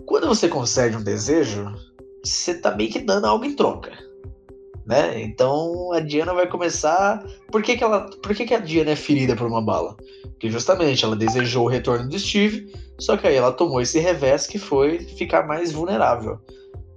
Quando 0.05 0.27
você 0.27 0.49
concede 0.49 0.97
um 0.97 1.03
desejo, 1.03 1.75
você 2.25 2.55
tá 2.55 2.75
meio 2.75 2.91
que 2.91 3.01
dando 3.01 3.27
algo 3.27 3.45
em 3.45 3.55
troca. 3.55 3.93
Né? 4.87 5.21
Então 5.21 5.93
a 5.93 6.01
Diana 6.01 6.33
vai 6.33 6.47
começar. 6.47 7.25
Por 7.51 7.63
que, 7.63 7.77
que, 7.77 7.83
ela... 7.83 8.09
Por 8.23 8.35
que, 8.35 8.47
que 8.47 8.55
a 8.55 8.61
Diana 8.61 8.93
é 8.93 8.97
ferida 8.97 9.35
por 9.35 9.47
uma 9.47 9.61
bala? 9.61 9.97
Porque 10.23 10.51
justamente 10.51 11.05
ela 11.05 11.17
desejou 11.17 11.65
o 11.65 11.69
retorno 11.69 12.09
do 12.09 12.19
Steve, 12.19 12.73
só 12.99 13.17
que 13.17 13.27
aí 13.27 13.35
ela 13.35 13.53
tomou 13.53 13.81
esse 13.81 13.99
revés 13.99 14.47
que 14.47 14.59
foi 14.59 15.01
ficar 15.01 15.47
mais 15.47 15.73
vulnerável. 15.73 16.39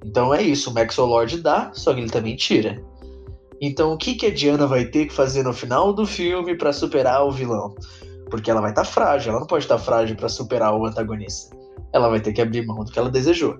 Então 0.05 0.33
é 0.33 0.41
isso, 0.41 0.69
o 0.69 0.73
Maxwell 0.73 1.07
Lord 1.07 1.41
dá, 1.41 1.71
só 1.73 1.93
que 1.93 2.01
ele 2.01 2.09
também 2.09 2.35
tira. 2.35 2.81
Então 3.61 3.93
o 3.93 3.97
que, 3.97 4.15
que 4.15 4.27
a 4.27 4.33
Diana 4.33 4.65
vai 4.65 4.85
ter 4.85 5.07
que 5.07 5.13
fazer 5.13 5.43
no 5.43 5.53
final 5.53 5.93
do 5.93 6.05
filme 6.05 6.55
para 6.55 6.71
superar 6.71 7.25
o 7.25 7.31
vilão? 7.31 7.75
Porque 8.29 8.49
ela 8.49 8.61
vai 8.61 8.71
estar 8.71 8.83
tá 8.83 8.87
frágil, 8.87 9.31
ela 9.31 9.39
não 9.41 9.47
pode 9.47 9.65
estar 9.65 9.77
tá 9.77 9.83
frágil 9.83 10.15
para 10.15 10.29
superar 10.29 10.73
o 10.73 10.85
antagonista. 10.85 11.55
Ela 11.93 12.09
vai 12.09 12.19
ter 12.19 12.31
que 12.31 12.41
abrir 12.41 12.65
mão 12.65 12.83
do 12.83 12.91
que 12.91 12.99
ela 12.99 13.09
desejou. 13.09 13.57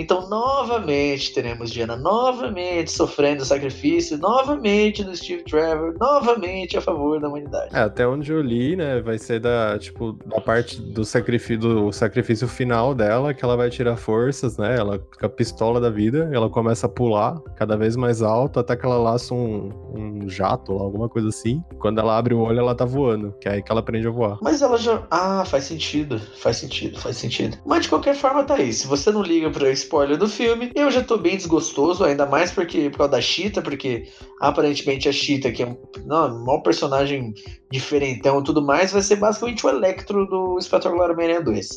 Então, 0.00 0.28
novamente, 0.28 1.32
teremos 1.34 1.72
Diana 1.72 1.96
novamente 1.96 2.92
sofrendo 2.92 3.44
sacrifício, 3.44 4.16
novamente 4.16 5.02
do 5.02 5.14
Steve 5.16 5.42
Trevor, 5.42 5.96
novamente 5.98 6.78
a 6.78 6.80
favor 6.80 7.20
da 7.20 7.28
humanidade. 7.28 7.74
É, 7.74 7.80
até 7.80 8.06
onde 8.06 8.30
eu 8.30 8.40
li, 8.40 8.76
né, 8.76 9.00
vai 9.00 9.18
ser 9.18 9.40
da, 9.40 9.76
tipo, 9.76 10.12
da 10.24 10.40
parte 10.40 10.80
do 10.80 11.04
sacrifício, 11.04 11.58
do 11.58 11.92
sacrifício 11.92 12.46
final 12.46 12.94
dela, 12.94 13.34
que 13.34 13.44
ela 13.44 13.56
vai 13.56 13.70
tirar 13.70 13.96
forças, 13.96 14.56
né, 14.56 14.76
ela 14.78 15.04
fica 15.12 15.28
pistola 15.28 15.80
da 15.80 15.90
vida, 15.90 16.30
ela 16.32 16.48
começa 16.48 16.86
a 16.86 16.88
pular 16.88 17.40
cada 17.56 17.76
vez 17.76 17.96
mais 17.96 18.22
alto, 18.22 18.60
até 18.60 18.76
que 18.76 18.86
ela 18.86 18.98
laça 18.98 19.34
um, 19.34 19.72
um 19.92 20.28
jato, 20.28 20.74
alguma 20.74 21.08
coisa 21.08 21.28
assim. 21.28 21.60
Quando 21.80 21.98
ela 21.98 22.16
abre 22.16 22.34
o 22.34 22.38
olho, 22.38 22.60
ela 22.60 22.74
tá 22.74 22.84
voando, 22.84 23.34
que 23.40 23.48
é 23.48 23.54
aí 23.54 23.62
que 23.64 23.72
ela 23.72 23.80
aprende 23.80 24.06
a 24.06 24.10
voar. 24.10 24.38
Mas 24.40 24.62
ela 24.62 24.78
já... 24.78 25.02
Ah, 25.10 25.44
faz 25.44 25.64
sentido, 25.64 26.20
faz 26.36 26.58
sentido, 26.58 27.00
faz 27.00 27.16
sentido. 27.16 27.58
Mas 27.66 27.82
de 27.82 27.88
qualquer 27.88 28.14
forma, 28.14 28.44
tá 28.44 28.54
aí. 28.54 28.72
Se 28.72 28.86
você 28.86 29.10
não 29.10 29.22
liga 29.22 29.50
pra 29.50 29.68
isso 29.68 29.87
spoiler 29.88 30.18
do 30.18 30.28
filme. 30.28 30.70
Eu 30.74 30.90
já 30.90 31.02
tô 31.02 31.16
bem 31.16 31.36
desgostoso, 31.36 32.04
ainda 32.04 32.26
mais 32.26 32.52
porque 32.52 32.90
por 32.90 32.98
causa 32.98 33.12
da 33.12 33.20
Cheetah, 33.20 33.62
porque 33.62 34.06
aparentemente 34.40 35.08
a 35.08 35.12
Cheetah, 35.12 35.50
que 35.50 35.62
é 35.62 35.66
um, 35.66 35.76
não, 36.04 36.60
personagem 36.62 37.32
diferentão 37.70 38.40
e 38.40 38.44
tudo 38.44 38.60
mais, 38.60 38.92
vai 38.92 39.00
ser 39.00 39.16
basicamente 39.16 39.64
o 39.64 39.70
Electro 39.70 40.26
do 40.26 40.58
Espetacular 40.58 41.10
Homem-Aranha 41.10 41.42
2. 41.42 41.68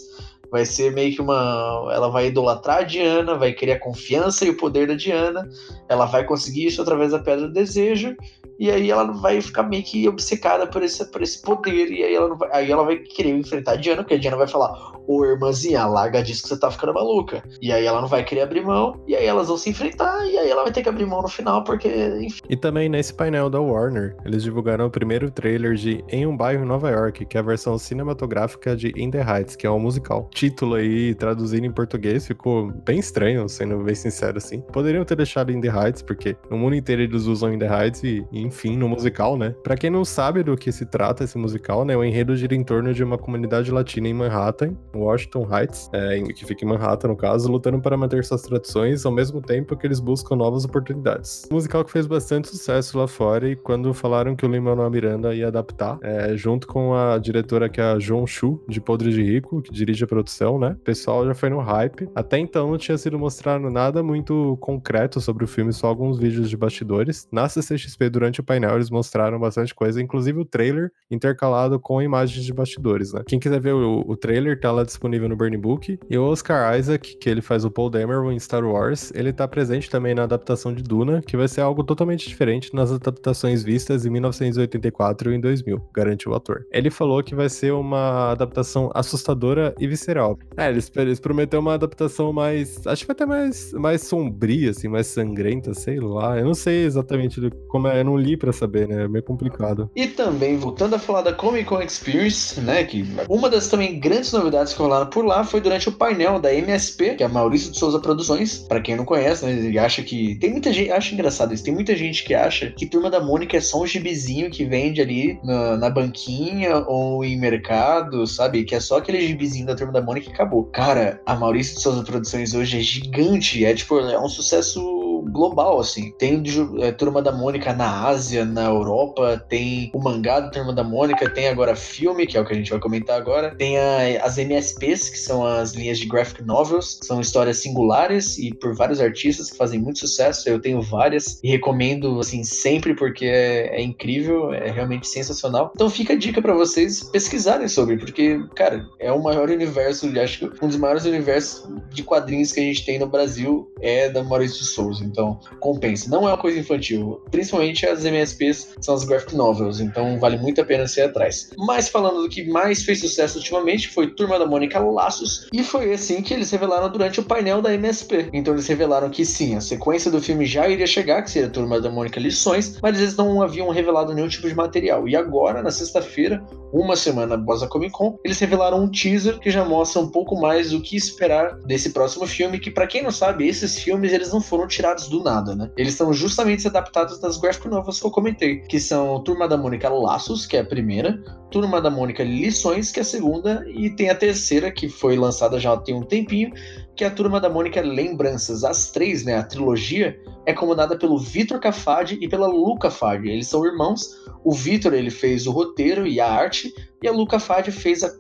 Vai 0.51 0.65
ser 0.65 0.91
meio 0.91 1.15
que 1.15 1.21
uma. 1.21 1.89
Ela 1.93 2.09
vai 2.09 2.27
idolatrar 2.27 2.79
a 2.79 2.83
Diana, 2.83 3.35
vai 3.35 3.53
querer 3.53 3.73
a 3.73 3.79
confiança 3.79 4.43
e 4.43 4.49
o 4.49 4.57
poder 4.57 4.85
da 4.85 4.95
Diana. 4.95 5.47
Ela 5.87 6.05
vai 6.05 6.25
conseguir 6.25 6.65
isso 6.65 6.81
através 6.81 7.11
da 7.11 7.19
Pedra 7.19 7.47
do 7.47 7.53
Desejo. 7.53 8.13
E 8.61 8.69
aí 8.69 8.91
ela 8.91 9.05
vai 9.05 9.41
ficar 9.41 9.63
meio 9.63 9.81
que 9.81 10.07
obcecada 10.07 10.67
por 10.67 10.83
esse, 10.83 11.03
por 11.05 11.23
esse 11.23 11.41
poder. 11.41 11.89
E 11.91 12.03
aí 12.03 12.13
ela, 12.13 12.35
vai, 12.35 12.49
aí 12.53 12.71
ela 12.71 12.83
vai 12.83 12.97
querer 12.97 13.31
enfrentar 13.31 13.71
a 13.71 13.75
Diana, 13.75 14.03
porque 14.03 14.13
a 14.13 14.19
Diana 14.19 14.37
vai 14.37 14.45
falar: 14.45 15.01
Ô 15.07 15.25
irmãzinha, 15.25 15.87
larga 15.87 16.21
disso 16.21 16.43
que 16.43 16.49
você 16.49 16.59
tá 16.59 16.69
ficando 16.69 16.93
maluca. 16.93 17.43
E 17.59 17.71
aí 17.71 17.87
ela 17.87 17.99
não 17.99 18.07
vai 18.07 18.23
querer 18.23 18.41
abrir 18.41 18.63
mão. 18.63 19.01
E 19.07 19.15
aí 19.15 19.25
elas 19.25 19.47
vão 19.47 19.57
se 19.57 19.71
enfrentar. 19.71 20.27
E 20.27 20.37
aí 20.37 20.47
ela 20.47 20.61
vai 20.61 20.71
ter 20.71 20.83
que 20.83 20.89
abrir 20.89 21.07
mão 21.07 21.23
no 21.23 21.27
final, 21.27 21.63
porque, 21.63 21.87
enfim. 22.21 22.39
E 22.47 22.55
também 22.55 22.87
nesse 22.87 23.11
painel 23.11 23.49
da 23.49 23.59
Warner, 23.59 24.15
eles 24.23 24.43
divulgaram 24.43 24.85
o 24.85 24.91
primeiro 24.91 25.31
trailer 25.31 25.73
de 25.73 26.03
Em 26.07 26.27
um 26.27 26.37
Bairro 26.37 26.63
em 26.63 26.67
Nova 26.67 26.91
York, 26.91 27.25
que 27.25 27.37
é 27.37 27.39
a 27.39 27.43
versão 27.43 27.79
cinematográfica 27.79 28.75
de 28.75 28.93
In 28.95 29.09
the 29.09 29.23
Heights, 29.23 29.55
que 29.55 29.65
é 29.65 29.71
um 29.71 29.79
musical. 29.79 30.29
Título 30.31 30.75
aí, 30.75 31.15
traduzido 31.15 31.65
em 31.65 31.71
português, 31.71 32.27
ficou 32.27 32.71
bem 32.85 32.99
estranho, 32.99 33.49
sendo 33.49 33.79
bem 33.79 33.95
sincero 33.95 34.37
assim. 34.37 34.61
Poderiam 34.71 35.03
ter 35.03 35.15
deixado 35.15 35.51
In 35.51 35.59
the 35.59 35.69
Heights, 35.69 36.03
porque 36.03 36.37
no 36.47 36.57
mundo 36.57 36.75
inteiro 36.75 37.01
eles 37.01 37.23
usam 37.23 37.51
In 37.51 37.57
the 37.57 37.67
Heights 37.67 38.03
e, 38.03 38.23
e 38.31 38.50
enfim, 38.51 38.77
no 38.77 38.87
musical, 38.87 39.37
né? 39.37 39.55
Pra 39.63 39.77
quem 39.77 39.89
não 39.89 40.03
sabe 40.03 40.43
do 40.43 40.55
que 40.57 40.71
se 40.71 40.85
trata 40.85 41.23
esse 41.23 41.37
musical, 41.37 41.85
né? 41.85 41.95
O 41.95 42.03
enredo 42.03 42.35
gira 42.35 42.53
em 42.53 42.63
torno 42.63 42.93
de 42.93 43.03
uma 43.03 43.17
comunidade 43.17 43.71
latina 43.71 44.07
em 44.07 44.13
Manhattan, 44.13 44.75
Washington 44.93 45.47
Heights, 45.49 45.89
é, 45.93 46.21
que 46.21 46.45
fica 46.45 46.63
em 46.63 46.67
Manhattan, 46.67 47.07
no 47.07 47.15
caso, 47.15 47.49
lutando 47.51 47.79
para 47.81 47.97
manter 47.97 48.23
suas 48.23 48.41
tradições 48.41 49.05
ao 49.05 49.11
mesmo 49.11 49.41
tempo 49.41 49.75
que 49.75 49.87
eles 49.87 49.99
buscam 49.99 50.35
novas 50.35 50.65
oportunidades. 50.65 51.47
Um 51.49 51.55
musical 51.55 51.83
que 51.83 51.91
fez 51.91 52.05
bastante 52.05 52.49
sucesso 52.49 52.97
lá 52.97 53.07
fora 53.07 53.49
e 53.49 53.55
quando 53.55 53.93
falaram 53.93 54.35
que 54.35 54.45
o 54.45 54.49
Lin-Manuel 54.49 54.89
Miranda 54.89 55.33
ia 55.33 55.47
adaptar, 55.47 55.97
é, 56.03 56.35
junto 56.35 56.67
com 56.67 56.93
a 56.93 57.17
diretora 57.17 57.69
que 57.69 57.79
é 57.79 57.83
a 57.83 57.99
Joan 57.99 58.27
Chu, 58.27 58.61
de 58.67 58.79
Podre 58.79 59.11
de 59.11 59.23
Rico, 59.23 59.61
que 59.61 59.71
dirige 59.71 60.03
a 60.03 60.07
produção, 60.07 60.59
né? 60.59 60.75
O 60.79 60.83
pessoal 60.83 61.25
já 61.25 61.33
foi 61.33 61.49
no 61.49 61.59
hype. 61.59 62.09
Até 62.13 62.37
então 62.37 62.69
não 62.69 62.77
tinha 62.77 62.97
sido 62.97 63.17
mostrado 63.17 63.69
nada 63.69 64.03
muito 64.03 64.57
concreto 64.59 65.19
sobre 65.19 65.45
o 65.45 65.47
filme, 65.47 65.71
só 65.71 65.87
alguns 65.87 66.19
vídeos 66.19 66.49
de 66.49 66.57
bastidores. 66.57 67.27
Na 67.31 67.47
CCXP 67.47 68.09
durante 68.09 68.30
durante 68.31 68.39
o 68.39 68.43
painel 68.43 68.75
eles 68.75 68.89
mostraram 68.89 69.37
bastante 69.39 69.75
coisa, 69.75 70.01
inclusive 70.01 70.39
o 70.39 70.45
trailer 70.45 70.91
intercalado 71.09 71.79
com 71.79 72.01
imagens 72.01 72.45
de 72.45 72.53
bastidores, 72.53 73.11
né? 73.13 73.21
Quem 73.27 73.39
quiser 73.39 73.59
ver 73.59 73.73
o, 73.73 74.03
o 74.07 74.15
trailer, 74.15 74.59
tá 74.59 74.71
lá 74.71 74.83
disponível 74.83 75.27
no 75.27 75.35
Burn 75.35 75.55
Book. 75.57 75.99
E 76.09 76.17
o 76.17 76.23
Oscar 76.23 76.77
Isaac, 76.77 77.17
que 77.17 77.29
ele 77.29 77.41
faz 77.41 77.65
o 77.65 77.71
Paul 77.71 77.89
Dameron 77.89 78.31
em 78.31 78.39
Star 78.39 78.63
Wars, 78.63 79.11
ele 79.13 79.33
tá 79.33 79.47
presente 79.47 79.89
também 79.89 80.15
na 80.15 80.23
adaptação 80.23 80.73
de 80.73 80.81
Duna, 80.81 81.21
que 81.21 81.35
vai 81.35 81.47
ser 81.47 81.61
algo 81.61 81.83
totalmente 81.83 82.27
diferente 82.27 82.73
nas 82.73 82.91
adaptações 82.91 83.63
vistas 83.63 84.05
em 84.05 84.09
1984 84.09 85.31
e 85.31 85.35
em 85.35 85.39
2000, 85.39 85.89
garantiu 85.93 86.31
o 86.31 86.35
ator. 86.35 86.65
Ele 86.71 86.89
falou 86.89 87.21
que 87.21 87.35
vai 87.35 87.49
ser 87.49 87.73
uma 87.73 88.31
adaptação 88.31 88.89
assustadora 88.93 89.75
e 89.79 89.87
visceral. 89.87 90.39
É, 90.55 90.69
eles, 90.69 90.91
eles 90.95 91.19
prometeram 91.19 91.61
uma 91.61 91.73
adaptação 91.73 92.31
mais. 92.31 92.85
Acho 92.87 93.03
que 93.03 93.07
vai 93.07 93.15
até 93.15 93.25
mais, 93.25 93.73
mais 93.73 94.01
sombria, 94.01 94.71
assim, 94.71 94.87
mais 94.87 95.07
sangrenta, 95.07 95.73
sei 95.73 95.99
lá. 95.99 96.37
Eu 96.37 96.45
não 96.45 96.53
sei 96.53 96.85
exatamente 96.85 97.41
como 97.67 97.87
é, 97.87 97.99
eu 97.99 98.05
não 98.05 98.17
li 98.21 98.37
para 98.37 98.53
saber, 98.53 98.87
né? 98.87 99.03
É 99.03 99.07
meio 99.07 99.23
complicado. 99.23 99.89
E 99.95 100.07
também, 100.07 100.57
voltando 100.57 100.95
a 100.95 100.99
falar 100.99 101.21
da 101.21 101.33
Comic 101.33 101.65
Con 101.65 101.81
Experience, 101.81 102.59
né? 102.61 102.83
Que 102.83 103.05
uma 103.27 103.49
das 103.49 103.67
também 103.67 103.99
grandes 103.99 104.31
novidades 104.31 104.73
que 104.73 104.79
rolaram 104.79 105.07
por 105.07 105.25
lá 105.25 105.43
foi 105.43 105.59
durante 105.59 105.89
o 105.89 105.91
painel 105.91 106.39
da 106.39 106.53
MSP, 106.53 107.15
que 107.15 107.23
é 107.23 107.25
a 107.25 107.29
Maurício 107.29 107.71
de 107.71 107.79
Souza 107.79 107.99
Produções. 107.99 108.59
Para 108.59 108.81
quem 108.81 108.95
não 108.95 109.05
conhece, 109.05 109.45
né? 109.45 109.51
Ele 109.51 109.79
acha 109.79 110.03
que. 110.03 110.35
Tem 110.35 110.51
muita 110.51 110.71
gente. 110.71 110.91
Acho 110.91 111.13
engraçado 111.13 111.53
isso. 111.53 111.63
Tem 111.63 111.73
muita 111.73 111.95
gente 111.95 112.23
que 112.23 112.33
acha 112.33 112.71
que 112.71 112.85
Turma 112.85 113.09
da 113.09 113.19
Mônica 113.19 113.57
é 113.57 113.61
só 113.61 113.81
um 113.81 113.87
gibizinho 113.87 114.49
que 114.49 114.65
vende 114.65 115.01
ali 115.01 115.39
na, 115.43 115.77
na 115.77 115.89
banquinha 115.89 116.77
ou 116.87 117.23
em 117.23 117.39
mercado, 117.39 118.25
sabe? 118.27 118.63
Que 118.63 118.75
é 118.75 118.79
só 118.79 118.97
aquele 118.97 119.25
gibizinho 119.25 119.65
da 119.65 119.75
Turma 119.75 119.93
da 119.93 120.01
Mônica 120.01 120.29
e 120.29 120.33
acabou. 120.33 120.65
Cara, 120.65 121.21
a 121.25 121.35
Maurício 121.35 121.75
de 121.75 121.81
Souza 121.81 122.03
Produções 122.03 122.53
hoje 122.53 122.77
é 122.77 122.81
gigante. 122.81 123.65
É 123.65 123.73
tipo, 123.73 123.99
é 123.99 124.19
um 124.19 124.29
sucesso 124.29 125.00
global, 125.31 125.79
assim. 125.79 126.11
Tem 126.17 126.43
é, 126.79 126.91
Turma 126.91 127.21
da 127.21 127.31
Mônica 127.31 127.73
na 127.73 128.07
Ásia, 128.07 128.45
na 128.45 128.65
Europa, 128.65 129.43
tem 129.49 129.89
o 129.93 129.99
mangá 129.99 130.39
da 130.39 130.49
Turma 130.49 130.73
da 130.73 130.83
Mônica, 130.83 131.29
tem 131.29 131.47
agora 131.47 131.75
filme, 131.75 132.27
que 132.27 132.37
é 132.37 132.41
o 132.41 132.45
que 132.45 132.53
a 132.53 132.55
gente 132.55 132.71
vai 132.71 132.79
comentar 132.79 133.17
agora, 133.17 133.55
tem 133.55 133.77
a, 133.77 134.23
as 134.23 134.37
MSPs, 134.37 135.09
que 135.09 135.19
são 135.19 135.45
as 135.45 135.73
linhas 135.73 135.99
de 135.99 136.05
graphic 136.05 136.43
novels, 136.43 136.99
são 137.03 137.19
histórias 137.21 137.57
singulares 137.57 138.37
e 138.37 138.53
por 138.53 138.75
vários 138.75 138.99
artistas 138.99 139.49
que 139.49 139.57
fazem 139.57 139.79
muito 139.79 139.99
sucesso. 139.99 140.47
Eu 140.49 140.59
tenho 140.59 140.81
várias 140.81 141.39
e 141.43 141.49
recomendo, 141.49 142.19
assim, 142.19 142.43
sempre 142.43 142.93
porque 142.93 143.25
é, 143.25 143.79
é 143.79 143.81
incrível, 143.81 144.53
é 144.53 144.69
realmente 144.69 145.07
sensacional. 145.07 145.71
Então 145.73 145.89
fica 145.89 146.13
a 146.13 146.17
dica 146.17 146.41
para 146.41 146.53
vocês 146.53 147.03
pesquisarem 147.03 147.67
sobre, 147.67 147.97
porque, 147.97 148.39
cara, 148.55 148.85
é 148.99 149.11
o 149.11 149.21
maior 149.21 149.49
universo, 149.49 150.11
acho 150.19 150.39
que 150.39 150.65
um 150.65 150.67
dos 150.67 150.77
maiores 150.77 151.05
universos 151.05 151.69
de 151.89 152.03
quadrinhos 152.03 152.51
que 152.51 152.59
a 152.59 152.63
gente 152.63 152.85
tem 152.85 152.99
no 152.99 153.07
Brasil 153.07 153.71
é 153.81 154.09
da 154.09 154.23
Maurício 154.23 154.63
Souza. 154.63 155.03
Então, 155.03 155.20
compensa. 155.59 156.09
Não 156.09 156.27
é 156.27 156.31
uma 156.31 156.37
coisa 156.37 156.59
infantil. 156.59 157.21
Principalmente 157.31 157.85
as 157.85 158.05
MSPs 158.05 158.75
são 158.81 158.95
as 158.95 159.03
graphic 159.03 159.35
novels, 159.35 159.79
então 159.79 160.19
vale 160.19 160.37
muito 160.37 160.61
a 160.61 160.65
pena 160.65 160.87
ser 160.87 161.01
atrás. 161.01 161.49
Mas 161.57 161.89
falando 161.89 162.21
do 162.21 162.29
que 162.29 162.43
mais 162.49 162.83
fez 162.83 162.99
sucesso 162.99 163.37
ultimamente 163.37 163.89
foi 163.89 164.07
Turma 164.07 164.37
da 164.37 164.45
Mônica 164.45 164.79
Laços, 164.79 165.47
e 165.53 165.63
foi 165.63 165.93
assim 165.93 166.21
que 166.21 166.33
eles 166.33 166.51
revelaram 166.51 166.89
durante 166.89 167.19
o 167.19 167.23
painel 167.23 167.61
da 167.61 167.73
MSP. 167.73 168.29
Então 168.33 168.53
eles 168.53 168.67
revelaram 168.67 169.09
que 169.09 169.25
sim, 169.25 169.55
a 169.55 169.61
sequência 169.61 170.11
do 170.11 170.21
filme 170.21 170.45
já 170.45 170.67
iria 170.67 170.87
chegar, 170.87 171.21
que 171.21 171.31
seria 171.31 171.49
Turma 171.49 171.79
da 171.79 171.89
Mônica 171.89 172.19
Lições, 172.19 172.77
mas 172.81 172.99
eles 172.99 173.15
não 173.15 173.41
haviam 173.41 173.69
revelado 173.69 174.13
nenhum 174.13 174.27
tipo 174.27 174.47
de 174.47 174.55
material. 174.55 175.07
E 175.07 175.15
agora, 175.15 175.61
na 175.61 175.71
sexta-feira, 175.71 176.43
uma 176.73 176.95
semana 176.95 177.35
após 177.35 177.61
a 177.61 177.67
Comic 177.67 177.91
Con, 177.91 178.17
eles 178.23 178.39
revelaram 178.39 178.83
um 178.83 178.89
teaser 178.89 179.39
que 179.39 179.51
já 179.51 179.65
mostra 179.65 180.01
um 180.01 180.09
pouco 180.09 180.39
mais 180.39 180.71
do 180.71 180.81
que 180.81 180.95
esperar 180.95 181.55
desse 181.59 181.91
próximo 181.91 182.25
filme, 182.25 182.59
que 182.59 182.71
para 182.71 182.87
quem 182.87 183.03
não 183.03 183.11
sabe, 183.11 183.47
esses 183.47 183.77
filmes 183.77 184.13
eles 184.13 184.31
não 184.31 184.41
foram 184.41 184.67
tirados 184.67 185.07
do 185.11 185.23
nada, 185.23 185.55
né? 185.55 185.69
Eles 185.77 185.93
são 185.93 186.11
justamente 186.11 186.67
adaptados 186.67 187.19
das 187.19 187.37
graphic 187.37 187.67
novels 187.67 187.99
que 187.99 188.05
eu 188.05 188.11
comentei, 188.11 188.61
que 188.61 188.79
são 188.79 189.21
Turma 189.23 189.47
da 189.47 189.57
Mônica 189.57 189.89
Laços, 189.89 190.45
que 190.45 190.57
é 190.57 190.61
a 190.61 190.65
primeira, 190.65 191.21
Turma 191.51 191.81
da 191.81 191.89
Mônica 191.89 192.23
Lições, 192.23 192.91
que 192.91 192.99
é 192.99 193.03
a 193.03 193.05
segunda, 193.05 193.63
e 193.67 193.89
tem 193.89 194.09
a 194.09 194.15
terceira, 194.15 194.71
que 194.71 194.89
foi 194.89 195.15
lançada 195.15 195.59
já 195.59 195.75
tem 195.77 195.93
um 195.93 196.03
tempinho, 196.03 196.51
que 196.95 197.03
é 197.03 197.07
a 197.07 197.11
Turma 197.11 197.39
da 197.39 197.49
Mônica 197.49 197.81
Lembranças. 197.81 198.63
As 198.63 198.91
três, 198.91 199.23
né, 199.23 199.35
a 199.35 199.43
trilogia, 199.43 200.19
é 200.45 200.53
comandada 200.53 200.97
pelo 200.97 201.17
Vitor 201.17 201.59
Cafadi 201.59 202.17
e 202.21 202.27
pela 202.27 202.47
Luca 202.47 202.89
Cafadi. 202.89 203.29
Eles 203.29 203.47
são 203.47 203.65
irmãos. 203.65 204.19
O 204.43 204.53
Vitor 204.53 204.93
ele 204.93 205.11
fez 205.11 205.45
o 205.45 205.51
roteiro 205.51 206.07
e 206.07 206.19
a 206.19 206.27
arte, 206.27 206.73
e 207.03 207.07
a 207.07 207.11
Luca 207.11 207.39
Fadi 207.39 207.71
fez 207.71 208.03
a. 208.03 208.11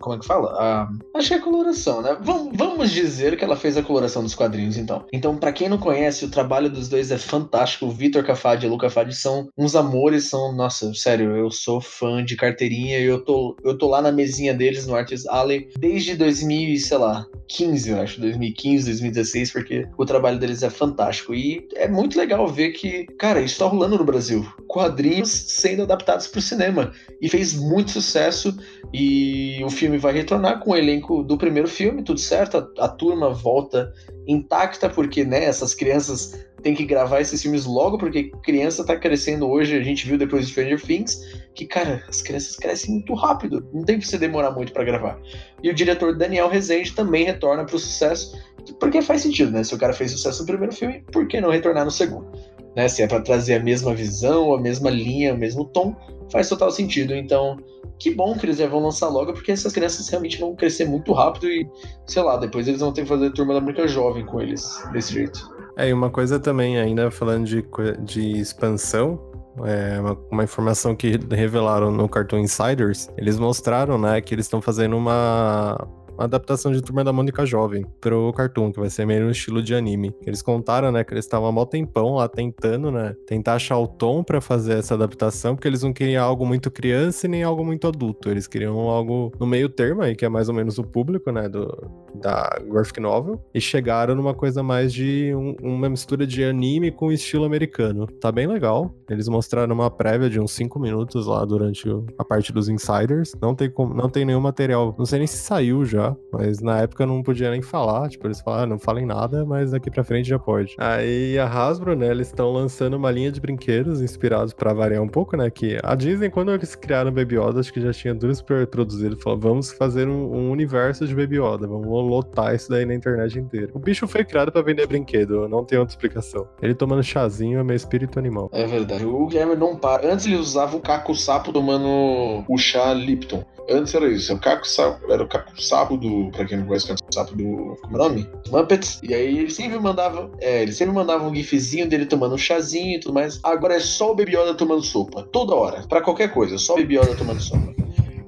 Como 0.00 0.16
é 0.16 0.18
que 0.18 0.26
fala? 0.26 0.52
A, 0.58 0.88
acho 1.18 1.28
que 1.28 1.34
é 1.34 1.36
a 1.36 1.42
coloração, 1.42 2.00
né? 2.00 2.16
Vamos, 2.20 2.56
vamos 2.56 2.90
dizer 2.90 3.36
que 3.36 3.44
ela 3.44 3.56
fez 3.56 3.76
a 3.76 3.82
coloração 3.82 4.22
dos 4.22 4.34
quadrinhos, 4.34 4.78
então. 4.78 5.04
Então, 5.12 5.36
para 5.36 5.52
quem 5.52 5.68
não 5.68 5.76
conhece, 5.76 6.24
o 6.24 6.30
trabalho 6.30 6.70
dos 6.70 6.88
dois 6.88 7.10
é 7.10 7.18
fantástico. 7.18 7.86
O 7.86 7.90
Vitor 7.90 8.24
Cafadi 8.24 8.64
e 8.64 8.68
a 8.68 8.70
Luca 8.70 8.88
Fadi 8.88 9.14
são 9.14 9.48
uns 9.56 9.76
amores, 9.76 10.30
são. 10.30 10.54
Nossa, 10.54 10.92
sério, 10.94 11.36
eu 11.36 11.50
sou 11.50 11.80
fã 11.80 12.24
de 12.24 12.36
carteirinha 12.36 12.98
e 12.98 13.04
eu 13.04 13.22
tô, 13.22 13.56
eu 13.62 13.76
tô 13.76 13.88
lá 13.88 14.00
na 14.00 14.10
mesinha 14.10 14.54
deles 14.54 14.86
no 14.86 14.94
Artist 14.94 15.28
Alley 15.28 15.68
desde 15.78 16.16
2000, 16.16 16.78
sei 16.78 16.98
lá, 16.98 17.26
15, 17.48 17.79
eu 17.86 18.00
acho, 18.00 18.20
2015, 18.20 18.86
2016, 18.86 19.52
porque 19.52 19.88
o 19.98 20.06
trabalho 20.06 20.38
deles 20.38 20.62
é 20.62 20.70
fantástico. 20.70 21.34
E 21.34 21.68
é 21.74 21.88
muito 21.88 22.18
legal 22.18 22.46
ver 22.48 22.70
que, 22.70 23.04
cara, 23.18 23.40
isso 23.40 23.58
tá 23.58 23.66
rolando 23.66 23.98
no 23.98 24.04
Brasil. 24.04 24.46
Quadrinhos 24.68 25.30
sendo 25.30 25.82
adaptados 25.82 26.26
pro 26.26 26.40
cinema. 26.40 26.92
E 27.20 27.28
fez 27.28 27.54
muito 27.54 27.80
muito 27.80 27.90
sucesso 27.90 28.56
e 28.92 29.62
o 29.64 29.70
filme 29.70 29.98
vai 29.98 30.12
retornar 30.12 30.60
com 30.60 30.70
o 30.70 30.76
elenco 30.76 31.22
do 31.22 31.38
primeiro 31.38 31.68
filme, 31.68 32.02
tudo 32.02 32.20
certo, 32.20 32.58
a, 32.58 32.84
a 32.84 32.88
turma 32.88 33.30
volta 33.30 33.92
intacta, 34.26 34.88
porque 34.88 35.24
né, 35.24 35.44
essas 35.44 35.74
crianças 35.74 36.38
têm 36.62 36.74
que 36.74 36.84
gravar 36.84 37.20
esses 37.20 37.40
filmes 37.40 37.64
logo, 37.66 37.98
porque 37.98 38.30
criança 38.42 38.84
tá 38.84 38.96
crescendo 38.96 39.48
hoje, 39.48 39.76
a 39.76 39.82
gente 39.82 40.06
viu 40.06 40.18
depois 40.18 40.46
de 40.46 40.52
Stranger 40.52 40.80
Things, 40.80 41.20
que, 41.54 41.66
cara, 41.66 42.04
as 42.08 42.22
crianças 42.22 42.56
crescem 42.56 42.94
muito 42.94 43.14
rápido, 43.14 43.66
não 43.72 43.84
tem 43.84 43.98
que 43.98 44.06
você 44.06 44.18
demorar 44.18 44.50
muito 44.52 44.72
para 44.72 44.84
gravar. 44.84 45.18
E 45.62 45.70
o 45.70 45.74
diretor 45.74 46.16
Daniel 46.16 46.48
Rezende 46.48 46.94
também 46.94 47.24
retorna 47.24 47.64
para 47.64 47.76
o 47.76 47.78
sucesso, 47.78 48.38
porque 48.78 49.02
faz 49.02 49.22
sentido, 49.22 49.50
né? 49.50 49.64
Se 49.64 49.74
o 49.74 49.78
cara 49.78 49.92
fez 49.92 50.12
sucesso 50.12 50.40
no 50.40 50.46
primeiro 50.46 50.74
filme, 50.74 51.04
por 51.12 51.26
que 51.26 51.40
não 51.40 51.50
retornar 51.50 51.84
no 51.84 51.90
segundo? 51.90 52.30
Né? 52.76 52.88
Se 52.88 53.02
é 53.02 53.06
para 53.06 53.20
trazer 53.20 53.54
a 53.54 53.60
mesma 53.60 53.94
visão, 53.94 54.54
a 54.54 54.60
mesma 54.60 54.90
linha, 54.90 55.34
o 55.34 55.38
mesmo 55.38 55.64
tom, 55.64 55.96
faz 56.30 56.48
total 56.48 56.70
sentido. 56.70 57.14
Então, 57.14 57.56
que 57.98 58.14
bom 58.14 58.36
que 58.36 58.46
eles 58.46 58.58
já 58.58 58.66
vão 58.66 58.80
lançar 58.80 59.08
logo, 59.08 59.32
porque 59.32 59.52
essas 59.52 59.72
crianças 59.72 60.08
realmente 60.08 60.38
vão 60.38 60.54
crescer 60.54 60.86
muito 60.86 61.12
rápido 61.12 61.48
e, 61.48 61.68
sei 62.06 62.22
lá, 62.22 62.36
depois 62.36 62.66
eles 62.68 62.80
vão 62.80 62.92
ter 62.92 63.02
que 63.02 63.08
fazer 63.08 63.30
turma 63.32 63.54
da 63.54 63.60
Mônica 63.60 63.86
jovem 63.86 64.24
com 64.24 64.40
eles, 64.40 64.82
desse 64.92 65.12
jeito. 65.12 65.59
É, 65.80 65.88
e 65.88 65.92
uma 65.94 66.10
coisa 66.10 66.38
também, 66.38 66.78
ainda 66.78 67.10
falando 67.10 67.46
de, 67.46 67.64
de 68.00 68.38
expansão, 68.38 69.18
é 69.64 69.98
uma, 69.98 70.18
uma, 70.30 70.44
informação 70.44 70.94
que 70.94 71.18
revelaram 71.30 71.90
no 71.90 72.06
Cartoon 72.06 72.38
Insiders, 72.40 73.08
eles 73.16 73.38
mostraram, 73.38 73.96
né, 73.98 74.20
que 74.20 74.34
eles 74.34 74.44
estão 74.44 74.60
fazendo 74.60 74.94
uma, 74.94 75.76
uma 75.76 75.99
adaptação 76.24 76.72
de 76.72 76.82
Turma 76.82 77.04
da 77.04 77.12
Mônica 77.12 77.44
Jovem 77.46 77.84
pro 78.00 78.32
cartoon, 78.32 78.72
que 78.72 78.80
vai 78.80 78.90
ser 78.90 79.06
meio 79.06 79.24
no 79.24 79.30
estilo 79.30 79.62
de 79.62 79.74
anime. 79.74 80.14
Eles 80.26 80.42
contaram, 80.42 80.92
né, 80.92 81.04
que 81.04 81.12
eles 81.12 81.24
estavam 81.24 81.48
há 81.48 81.52
mó 81.52 81.64
tempão 81.64 82.14
lá 82.14 82.28
tentando, 82.28 82.90
né, 82.90 83.14
tentar 83.26 83.54
achar 83.54 83.78
o 83.78 83.86
tom 83.86 84.22
para 84.22 84.40
fazer 84.40 84.78
essa 84.78 84.94
adaptação, 84.94 85.54
porque 85.54 85.68
eles 85.68 85.82
não 85.82 85.92
queriam 85.92 86.24
algo 86.24 86.46
muito 86.46 86.70
criança 86.70 87.26
e 87.26 87.28
nem 87.28 87.42
algo 87.42 87.64
muito 87.64 87.86
adulto. 87.86 88.30
Eles 88.30 88.46
queriam 88.46 88.78
algo 88.88 89.32
no 89.38 89.46
meio 89.46 89.68
termo 89.68 90.02
aí, 90.02 90.14
que 90.14 90.24
é 90.24 90.28
mais 90.28 90.48
ou 90.48 90.54
menos 90.54 90.78
o 90.78 90.84
público, 90.84 91.30
né, 91.30 91.48
do, 91.48 91.66
da 92.14 92.58
graphic 92.68 93.00
novel, 93.00 93.40
e 93.54 93.60
chegaram 93.60 94.14
numa 94.14 94.34
coisa 94.34 94.62
mais 94.62 94.92
de 94.92 95.34
um, 95.34 95.54
uma 95.62 95.88
mistura 95.88 96.26
de 96.26 96.44
anime 96.44 96.90
com 96.90 97.12
estilo 97.12 97.44
americano. 97.44 98.06
Tá 98.06 98.30
bem 98.30 98.46
legal. 98.46 98.94
Eles 99.08 99.28
mostraram 99.28 99.74
uma 99.74 99.90
prévia 99.90 100.28
de 100.28 100.40
uns 100.40 100.52
5 100.52 100.78
minutos 100.78 101.26
lá 101.26 101.44
durante 101.44 101.88
a 102.18 102.24
parte 102.24 102.52
dos 102.52 102.68
insiders. 102.68 103.32
Não 103.40 103.54
tem, 103.54 103.72
não 103.94 104.08
tem 104.08 104.24
nenhum 104.24 104.40
material, 104.40 104.94
não 104.98 105.06
sei 105.06 105.18
nem 105.18 105.26
se 105.26 105.38
saiu 105.38 105.84
já, 105.84 106.09
mas 106.32 106.60
na 106.60 106.78
época 106.80 107.06
não 107.06 107.22
podia 107.22 107.50
nem 107.50 107.62
falar, 107.62 108.08
tipo, 108.08 108.26
eles 108.26 108.40
falaram, 108.40 108.64
ah, 108.64 108.66
não 108.66 108.78
falem 108.78 109.06
nada, 109.06 109.44
mas 109.44 109.70
daqui 109.70 109.90
pra 109.90 110.04
frente 110.04 110.28
já 110.28 110.38
pode. 110.38 110.74
Aí 110.78 111.38
a 111.38 111.46
Hasbro, 111.46 111.96
né, 111.96 112.10
eles 112.10 112.28
estão 112.28 112.52
lançando 112.52 112.94
uma 112.94 113.10
linha 113.10 113.30
de 113.30 113.40
brinquedos 113.40 114.00
inspirados 114.00 114.52
para 114.52 114.72
variar 114.72 115.02
um 115.02 115.08
pouco, 115.08 115.36
né, 115.36 115.50
que 115.50 115.78
a 115.82 115.94
Disney, 115.94 116.30
quando 116.30 116.52
eles 116.52 116.74
criaram 116.74 117.12
Baby 117.12 117.36
Yoda, 117.36 117.60
acho 117.60 117.72
que 117.72 117.80
já 117.80 117.92
tinha 117.92 118.14
duas 118.14 118.40
produzido, 118.42 119.16
falou, 119.18 119.38
vamos 119.38 119.72
fazer 119.72 120.08
um, 120.08 120.34
um, 120.34 120.50
universo 120.50 121.06
de 121.06 121.14
Baby 121.14 121.36
Yoda, 121.36 121.66
vamos 121.66 121.86
lotar 121.86 122.54
isso 122.54 122.70
daí 122.70 122.84
na 122.84 122.94
internet 122.94 123.38
inteira. 123.38 123.70
O 123.74 123.78
bicho 123.78 124.06
foi 124.06 124.24
criado 124.24 124.52
para 124.52 124.62
vender 124.62 124.86
brinquedo, 124.86 125.48
não 125.48 125.64
tem 125.64 125.78
outra 125.78 125.92
explicação. 125.92 126.48
Ele 126.62 126.74
tomando 126.74 127.02
chazinho 127.02 127.58
é 127.58 127.62
meu 127.62 127.76
espírito 127.76 128.18
animal. 128.18 128.48
É 128.52 128.66
verdade, 128.66 129.04
o 129.04 129.26
Guilherme 129.26 129.56
não 129.56 129.76
para. 129.76 130.10
Antes 130.10 130.26
ele 130.26 130.36
usava 130.36 130.76
o 130.76 130.80
caco 130.80 131.14
sapo 131.14 131.52
tomando 131.52 132.44
o 132.48 132.58
chá 132.58 132.92
Lipton. 132.92 133.44
Antes 133.68 133.94
era 133.94 134.08
isso, 134.08 134.34
o 134.34 134.40
caco 134.40 134.66
sapo, 134.66 135.12
era 135.12 135.22
o 135.22 135.28
caco 135.28 135.60
sapo 135.62 135.96
do. 136.00 136.30
Pra 136.30 136.44
quem 136.44 136.58
não 136.58 136.66
conhece 136.66 136.86
o 136.86 136.88
caco 136.88 137.14
sapo 137.14 137.36
do. 137.36 137.76
Como 137.82 137.96
é 137.96 138.00
o 138.00 138.08
nome? 138.08 138.28
Muppets. 138.50 139.00
E 139.02 139.14
aí 139.14 139.38
ele 139.38 139.50
sempre 139.50 139.78
mandava. 139.78 140.30
É, 140.40 140.62
ele 140.62 140.72
sempre 140.72 140.94
mandava 140.94 141.26
um 141.26 141.34
gifzinho 141.34 141.88
dele 141.88 142.06
tomando 142.06 142.34
um 142.34 142.38
chazinho 142.38 142.96
e 142.96 143.00
tudo 143.00 143.14
mais. 143.14 143.38
Agora 143.42 143.74
é 143.74 143.80
só 143.80 144.12
o 144.12 144.14
Baby 144.14 144.36
Yoda 144.36 144.54
tomando 144.54 144.82
sopa. 144.82 145.22
Toda 145.30 145.54
hora. 145.54 145.84
Pra 145.88 146.00
qualquer 146.00 146.32
coisa, 146.32 146.58
só 146.58 146.74
o 146.74 146.76
Baby 146.78 146.98
Yoda 146.98 147.14
tomando 147.14 147.40
sopa. 147.40 147.74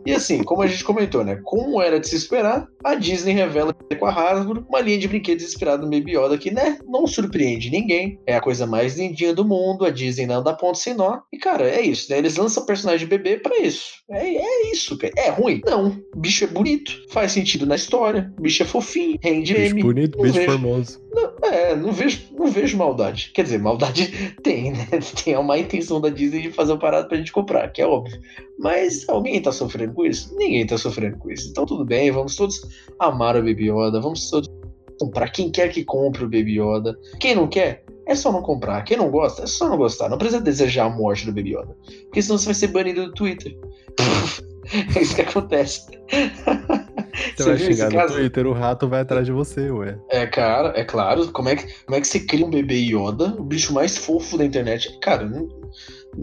E 0.06 0.12
assim, 0.12 0.42
como 0.42 0.62
a 0.62 0.66
gente 0.66 0.84
comentou, 0.84 1.24
né? 1.24 1.40
Como 1.44 1.80
era 1.80 2.00
de 2.00 2.08
se 2.08 2.16
esperar, 2.16 2.66
a 2.84 2.94
Disney 2.94 3.32
revela 3.32 3.74
com 3.98 4.06
a 4.06 4.12
Hasbro 4.12 4.66
uma 4.68 4.80
linha 4.80 4.98
de 4.98 5.08
brinquedos 5.08 5.44
inspirada 5.44 5.82
no 5.82 5.90
Baby 5.90 6.16
Yoda 6.16 6.38
que, 6.38 6.50
né, 6.50 6.78
não 6.86 7.06
surpreende 7.06 7.70
ninguém. 7.70 8.18
É 8.26 8.36
a 8.36 8.40
coisa 8.40 8.66
mais 8.66 8.96
lindinha 8.98 9.34
do 9.34 9.44
mundo, 9.44 9.84
a 9.84 9.90
Disney 9.90 10.26
não 10.26 10.42
dá 10.42 10.52
ponto 10.54 10.78
sem 10.78 10.94
nó. 10.94 11.20
E, 11.32 11.38
cara, 11.38 11.68
é 11.68 11.80
isso, 11.80 12.10
né? 12.10 12.18
Eles 12.18 12.36
lançam 12.36 12.66
personagem 12.66 13.06
de 13.06 13.16
bebê 13.16 13.38
para 13.38 13.58
isso. 13.58 14.02
É, 14.10 14.34
é 14.34 14.72
isso, 14.72 14.98
cara. 14.98 15.12
É 15.16 15.30
ruim? 15.30 15.60
Não. 15.64 15.88
O 16.14 16.18
bicho 16.18 16.44
é 16.44 16.46
bonito, 16.46 16.92
faz 17.10 17.32
sentido 17.32 17.66
na 17.66 17.76
história, 17.76 18.32
o 18.38 18.42
bicho 18.42 18.62
é 18.62 18.66
fofinho, 18.66 19.18
rende 19.22 19.54
bicho 19.54 19.74
M. 19.74 19.82
bonito, 19.82 20.20
bicho 20.20 20.34
vejo... 20.34 20.50
formoso. 20.50 21.01
É, 21.52 21.76
não 21.76 21.92
vejo, 21.92 22.22
não 22.32 22.46
vejo 22.46 22.78
maldade. 22.78 23.30
Quer 23.34 23.42
dizer, 23.42 23.58
maldade 23.58 24.34
tem, 24.42 24.72
né? 24.72 24.88
Tem 25.22 25.36
uma 25.36 25.58
intenção 25.58 26.00
da 26.00 26.08
Disney 26.08 26.40
de 26.40 26.50
fazer 26.50 26.72
um 26.72 26.78
parado 26.78 27.08
pra 27.08 27.18
gente 27.18 27.30
comprar, 27.30 27.70
que 27.70 27.82
é 27.82 27.86
óbvio. 27.86 28.18
Mas 28.58 29.06
alguém 29.06 29.40
tá 29.42 29.52
sofrendo 29.52 29.92
com 29.92 30.06
isso? 30.06 30.34
Ninguém 30.34 30.66
tá 30.66 30.78
sofrendo 30.78 31.18
com 31.18 31.30
isso. 31.30 31.50
Então 31.50 31.66
tudo 31.66 31.84
bem, 31.84 32.10
vamos 32.10 32.36
todos 32.36 32.58
amar 32.98 33.36
o 33.36 33.40
Baby 33.40 33.70
Yoda, 33.70 34.00
vamos 34.00 34.30
todos 34.30 34.48
comprar. 34.98 35.28
Quem 35.28 35.50
quer 35.50 35.68
que 35.68 35.84
compre 35.84 36.24
o 36.24 36.30
Baby 36.30 36.58
Yoda. 36.58 36.98
Quem 37.20 37.34
não 37.34 37.46
quer, 37.46 37.84
é 38.06 38.14
só 38.14 38.32
não 38.32 38.40
comprar. 38.40 38.82
Quem 38.84 38.96
não 38.96 39.10
gosta, 39.10 39.42
é 39.42 39.46
só 39.46 39.68
não 39.68 39.76
gostar. 39.76 40.08
Não 40.08 40.16
precisa 40.16 40.40
desejar 40.40 40.86
a 40.86 40.90
morte 40.90 41.26
do 41.26 41.34
Baby 41.34 41.50
Yoda. 41.50 41.76
Porque 42.04 42.22
senão 42.22 42.38
você 42.38 42.46
vai 42.46 42.54
ser 42.54 42.68
banido 42.68 43.04
do 43.04 43.12
Twitter. 43.12 43.54
é 44.96 45.02
isso 45.02 45.14
que 45.14 45.20
acontece. 45.20 45.86
Você, 47.36 47.44
vai 47.44 47.58
xingar 47.58 47.90
no 47.90 47.96
caso? 47.96 48.14
Twitter, 48.14 48.46
o 48.46 48.52
rato 48.52 48.88
vai 48.88 49.00
atrás 49.02 49.26
de 49.26 49.32
você, 49.32 49.70
ué. 49.70 49.98
É, 50.08 50.26
cara, 50.26 50.72
é 50.74 50.84
claro. 50.84 51.30
Como 51.30 51.48
é, 51.48 51.56
que, 51.56 51.66
como 51.84 51.96
é 51.96 52.00
que 52.00 52.06
você 52.06 52.20
cria 52.20 52.44
um 52.44 52.50
bebê 52.50 52.76
Yoda, 52.76 53.34
o 53.38 53.44
bicho 53.44 53.72
mais 53.74 53.96
fofo 53.96 54.38
da 54.38 54.44
internet? 54.44 54.98
Cara, 55.00 55.28
não, 55.28 55.46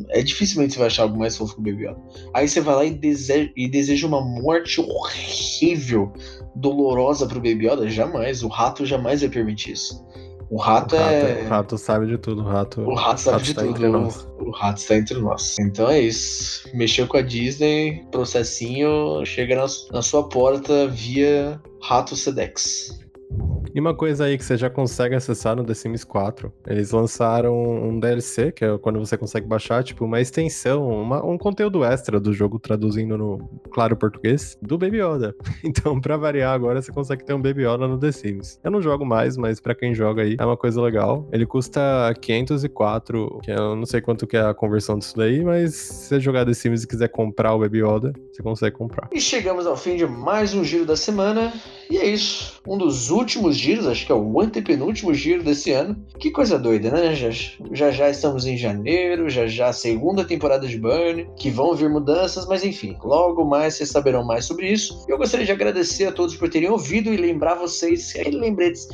é 0.10 0.22
dificilmente 0.22 0.74
você 0.74 0.79
vai 0.79 0.88
achar 0.88 1.03
algo 1.03 1.17
mais 1.17 1.38
fofo 1.38 1.55
que 1.55 1.62
o 1.62 1.63
Baby 1.63 1.86
Yoda. 1.86 2.00
Aí 2.34 2.48
você 2.48 2.62
vai 2.62 2.75
lá 2.75 2.86
e 2.86 2.91
deseja, 2.91 3.51
e 3.55 3.67
deseja 3.67 4.08
uma 4.08 4.22
morte 4.22 4.81
horrível, 4.81 6.12
dolorosa 6.55 7.27
pro 7.27 7.39
Baby 7.39 7.67
Yoda? 7.67 7.88
Jamais. 7.88 8.43
O 8.43 8.48
rato 8.48 8.86
jamais 8.86 9.22
vai 9.22 9.29
permitir 9.29 9.74
isso. 9.74 10.03
O 10.50 10.58
rato, 10.58 10.96
o 10.96 11.00
rato 11.00 11.12
é. 11.13 11.43
O 11.43 11.50
rato 11.50 11.77
sabe 11.77 12.08
de 12.08 12.17
tudo. 12.17 12.41
O 12.41 12.46
rato, 12.46 12.81
o 12.81 12.96
rato 12.96 13.22
sabe 13.22 13.36
o 13.36 13.39
rato 13.39 13.46
de 13.46 13.53
tá 13.53 13.62
tudo. 13.62 14.28
O 14.50 14.51
rato 14.51 14.77
está 14.79 14.96
entre 14.96 15.20
nós. 15.20 15.58
Então 15.60 15.88
é 15.88 16.00
isso. 16.01 16.68
Mexeu 16.74 17.06
com 17.06 17.18
a 17.18 17.22
Disney, 17.22 18.03
processinho 18.12 19.24
chega 19.24 19.56
na, 19.56 19.68
na 19.91 20.01
sua 20.01 20.27
porta 20.27 20.88
via 20.88 21.62
Rato 21.84 22.15
Sedex. 22.15 22.99
E 23.79 23.81
uma 23.81 23.93
coisa 23.93 24.25
aí 24.25 24.38
que 24.38 24.43
você 24.43 24.57
já 24.57 24.69
consegue 24.69 25.15
acessar 25.15 25.55
no 25.55 25.63
The 25.63 25.74
Sims 25.74 26.03
4, 26.03 26.51
eles 26.67 26.91
lançaram 26.91 27.55
um 27.81 27.98
DLC, 27.98 28.51
que 28.51 28.65
é 28.65 28.77
quando 28.77 29.00
você 29.00 29.17
consegue 29.17 29.48
baixar, 29.48 29.81
tipo, 29.86 30.03
uma 30.03 30.19
extensão, 30.19 30.86
uma, 30.86 31.25
um 31.25 31.38
conteúdo 31.38 31.86
extra 31.86 32.19
do 32.19 32.33
jogo, 32.33 32.59
traduzindo 32.59 33.17
no 33.17 33.50
claro 33.71 33.95
português, 33.95 34.57
do 34.62 34.77
Baby 34.77 34.98
Yoda. 34.98 35.33
Então, 35.63 36.01
pra 36.01 36.17
variar 36.17 36.53
agora, 36.53 36.81
você 36.81 36.91
consegue 36.91 37.24
ter 37.24 37.33
um 37.33 37.41
Baby 37.41 37.62
Yoda 37.62 37.88
no 37.88 37.98
The 37.98 38.12
Sims. 38.12 38.59
Eu 38.63 38.71
não 38.71 38.81
jogo 38.81 39.05
mais, 39.05 39.38
mas 39.38 39.62
pra 39.62 39.75
quem 39.75 39.93
joga 39.93 40.24
aí, 40.24 40.36
é 40.38 40.45
uma 40.45 40.57
coisa 40.57 40.81
legal. 40.81 41.27
Ele 41.31 41.45
custa 41.45 41.81
504, 42.19 43.39
que 43.43 43.51
eu 43.51 43.75
não 43.75 43.86
sei 43.86 44.01
quanto 44.01 44.27
que 44.27 44.36
é 44.36 44.41
a 44.41 44.53
conversão 44.53 44.98
disso 44.98 45.15
daí, 45.15 45.41
mas 45.43 45.75
se 45.75 46.07
você 46.07 46.19
jogar 46.19 46.45
The 46.45 46.53
Sims 46.53 46.83
e 46.83 46.88
quiser 46.88 47.07
comprar 47.07 47.53
o 47.53 47.59
Baby 47.59 47.81
Yoda, 47.81 48.13
você 48.29 48.43
consegue 48.43 48.75
comprar. 48.75 49.07
E 49.13 49.21
chegamos 49.21 49.65
ao 49.65 49.77
fim 49.77 49.95
de 49.95 50.05
mais 50.05 50.53
um 50.53 50.65
giro 50.65 50.86
da 50.86 50.98
semana, 50.98 51.53
e 51.89 51.98
é 51.98 52.05
isso. 52.05 52.59
Um 52.70 52.78
dos 52.78 53.10
últimos 53.10 53.58
giros, 53.58 53.88
acho 53.88 54.06
que 54.06 54.12
é 54.12 54.16
o 54.16 54.40
antepenúltimo 54.40 55.12
giro 55.12 55.44
desse 55.44 55.72
ano. 55.72 55.98
Que 56.20 56.30
coisa 56.30 56.60
doida, 56.60 56.92
né? 56.92 57.16
Já 57.16 57.30
já, 57.72 57.90
já 57.90 58.10
estamos 58.12 58.46
em 58.46 58.56
janeiro, 58.56 59.28
já 59.28 59.48
já 59.48 59.74
segunda 59.74 60.24
temporada 60.24 60.68
de 60.68 60.78
Burn, 60.78 61.28
que 61.36 61.50
vão 61.50 61.74
vir 61.74 61.90
mudanças, 61.90 62.46
mas 62.46 62.64
enfim, 62.64 62.96
logo 63.04 63.44
mais 63.44 63.74
vocês 63.74 63.90
saberão 63.90 64.24
mais 64.24 64.46
sobre 64.46 64.72
isso. 64.72 65.04
Eu 65.08 65.18
gostaria 65.18 65.48
de 65.48 65.52
agradecer 65.52 66.06
a 66.06 66.12
todos 66.12 66.36
por 66.36 66.48
terem 66.48 66.70
ouvido 66.70 67.12
e 67.12 67.18
lembrar 67.18 67.55
vocês, 67.55 68.14
aquele 68.16 68.38
lembrete 68.38 68.88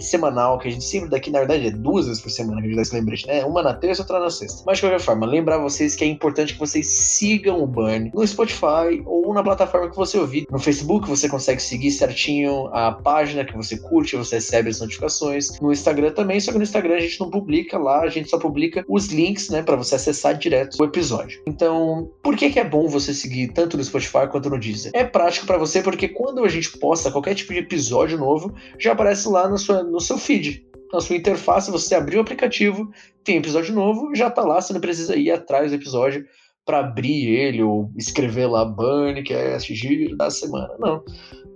semanal 0.00 0.58
que 0.58 0.68
a 0.68 0.70
gente 0.70 0.84
sempre 0.84 1.08
daqui, 1.08 1.30
na 1.30 1.38
verdade, 1.38 1.68
é 1.68 1.70
duas 1.70 2.06
vezes 2.06 2.20
por 2.20 2.30
semana 2.30 2.60
que 2.60 2.66
a 2.66 2.68
gente 2.68 2.76
dá 2.76 2.82
esse 2.82 2.94
lembrete, 2.94 3.26
né? 3.26 3.44
Uma 3.44 3.62
na 3.62 3.74
terça, 3.74 4.02
outra 4.02 4.20
na 4.20 4.30
sexta. 4.30 4.62
Mas 4.66 4.78
de 4.78 4.82
qualquer 4.82 5.00
forma, 5.00 5.26
lembrar 5.26 5.58
vocês 5.58 5.94
que 5.94 6.04
é 6.04 6.06
importante 6.06 6.54
que 6.54 6.58
vocês 6.58 6.86
sigam 6.86 7.62
o 7.62 7.66
Burn 7.66 8.10
no 8.14 8.26
Spotify 8.26 9.02
ou 9.06 9.32
na 9.32 9.42
plataforma 9.42 9.88
que 9.90 9.96
você 9.96 10.18
ouvir. 10.18 10.46
No 10.50 10.58
Facebook 10.58 11.08
você 11.08 11.28
consegue 11.28 11.62
seguir 11.62 11.90
certinho 11.90 12.68
a 12.72 12.92
página 12.92 13.17
que 13.26 13.56
você 13.56 13.78
curte, 13.78 14.16
você 14.16 14.36
recebe 14.36 14.70
as 14.70 14.80
notificações. 14.80 15.60
No 15.60 15.72
Instagram 15.72 16.12
também, 16.12 16.40
só 16.40 16.52
que 16.52 16.58
no 16.58 16.64
Instagram 16.64 16.96
a 16.96 17.00
gente 17.00 17.20
não 17.20 17.30
publica 17.30 17.78
lá, 17.78 18.00
a 18.00 18.08
gente 18.08 18.28
só 18.28 18.38
publica 18.38 18.84
os 18.88 19.06
links, 19.06 19.48
né, 19.48 19.62
para 19.62 19.76
você 19.76 19.94
acessar 19.94 20.36
direto 20.36 20.76
o 20.80 20.84
episódio. 20.84 21.42
Então, 21.46 22.10
por 22.22 22.36
que 22.36 22.50
que 22.50 22.60
é 22.60 22.64
bom 22.64 22.88
você 22.88 23.14
seguir 23.14 23.48
tanto 23.48 23.76
no 23.76 23.84
Spotify 23.84 24.26
quanto 24.30 24.50
no 24.50 24.58
Deezer? 24.58 24.92
É 24.94 25.04
prático 25.04 25.46
para 25.46 25.58
você 25.58 25.82
porque 25.82 26.08
quando 26.08 26.44
a 26.44 26.48
gente 26.48 26.76
posta 26.78 27.10
qualquer 27.10 27.34
tipo 27.34 27.52
de 27.52 27.60
episódio 27.60 28.18
novo, 28.18 28.54
já 28.78 28.92
aparece 28.92 29.28
lá 29.28 29.48
na 29.48 29.56
sua, 29.56 29.82
no 29.82 30.00
seu 30.00 30.18
feed 30.18 30.68
na 30.92 31.00
sua 31.00 31.16
interface, 31.16 31.70
você 31.70 31.94
abrir 31.94 32.16
o 32.16 32.20
aplicativo, 32.20 32.90
tem 33.22 33.36
episódio 33.36 33.74
novo, 33.74 34.14
já 34.14 34.30
tá 34.30 34.42
lá, 34.42 34.60
você 34.60 34.72
não 34.72 34.80
precisa 34.80 35.16
ir 35.16 35.30
atrás 35.30 35.70
do 35.70 35.76
episódio 35.76 36.24
para 36.68 36.80
abrir 36.80 37.26
ele 37.26 37.62
ou 37.62 37.90
escrever 37.96 38.46
lá 38.46 38.62
Burn, 38.62 39.22
que 39.22 39.32
é 39.32 39.58
giro 39.58 40.14
da 40.18 40.28
semana. 40.28 40.68
Não. 40.78 41.02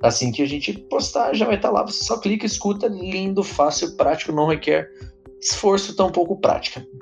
Assim 0.03 0.33
que 0.33 0.41
a 0.41 0.47
gente 0.47 0.73
postar, 0.73 1.35
já 1.35 1.45
vai 1.45 1.57
estar 1.57 1.69
tá 1.69 1.75
lá, 1.75 1.87
você 1.87 2.03
só 2.03 2.17
clica, 2.17 2.47
escuta, 2.47 2.89
lindo, 2.89 3.43
fácil, 3.43 3.95
prático, 3.95 4.33
não 4.33 4.47
requer 4.47 4.89
esforço, 5.39 5.95
tão 5.95 6.11
pouco 6.11 6.41
prática. 6.41 6.87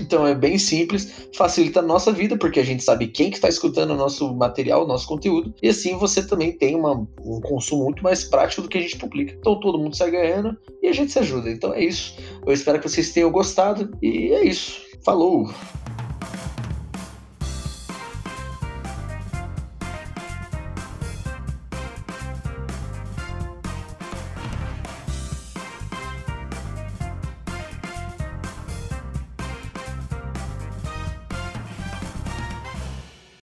Então 0.00 0.26
é 0.26 0.34
bem 0.34 0.58
simples, 0.58 1.28
facilita 1.34 1.80
a 1.80 1.82
nossa 1.82 2.10
vida, 2.10 2.38
porque 2.38 2.58
a 2.58 2.64
gente 2.64 2.82
sabe 2.82 3.06
quem 3.06 3.28
que 3.28 3.36
está 3.36 3.50
escutando 3.50 3.90
o 3.90 3.96
nosso 3.96 4.34
material, 4.34 4.84
o 4.84 4.88
nosso 4.88 5.06
conteúdo, 5.06 5.54
e 5.62 5.68
assim 5.68 5.98
você 5.98 6.26
também 6.26 6.52
tem 6.52 6.74
uma, 6.74 7.06
um 7.22 7.38
consumo 7.42 7.84
muito 7.84 8.02
mais 8.02 8.24
prático 8.24 8.62
do 8.62 8.68
que 8.68 8.78
a 8.78 8.80
gente 8.80 8.96
publica. 8.96 9.36
Então 9.38 9.60
todo 9.60 9.78
mundo 9.78 9.94
sai 9.94 10.10
ganhando 10.10 10.56
e 10.82 10.88
a 10.88 10.92
gente 10.92 11.12
se 11.12 11.18
ajuda. 11.18 11.50
Então 11.50 11.74
é 11.74 11.84
isso. 11.84 12.16
Eu 12.46 12.52
espero 12.54 12.80
que 12.80 12.88
vocês 12.88 13.12
tenham 13.12 13.30
gostado 13.30 13.94
e 14.02 14.32
é 14.32 14.42
isso. 14.42 14.80
Falou! 15.04 15.50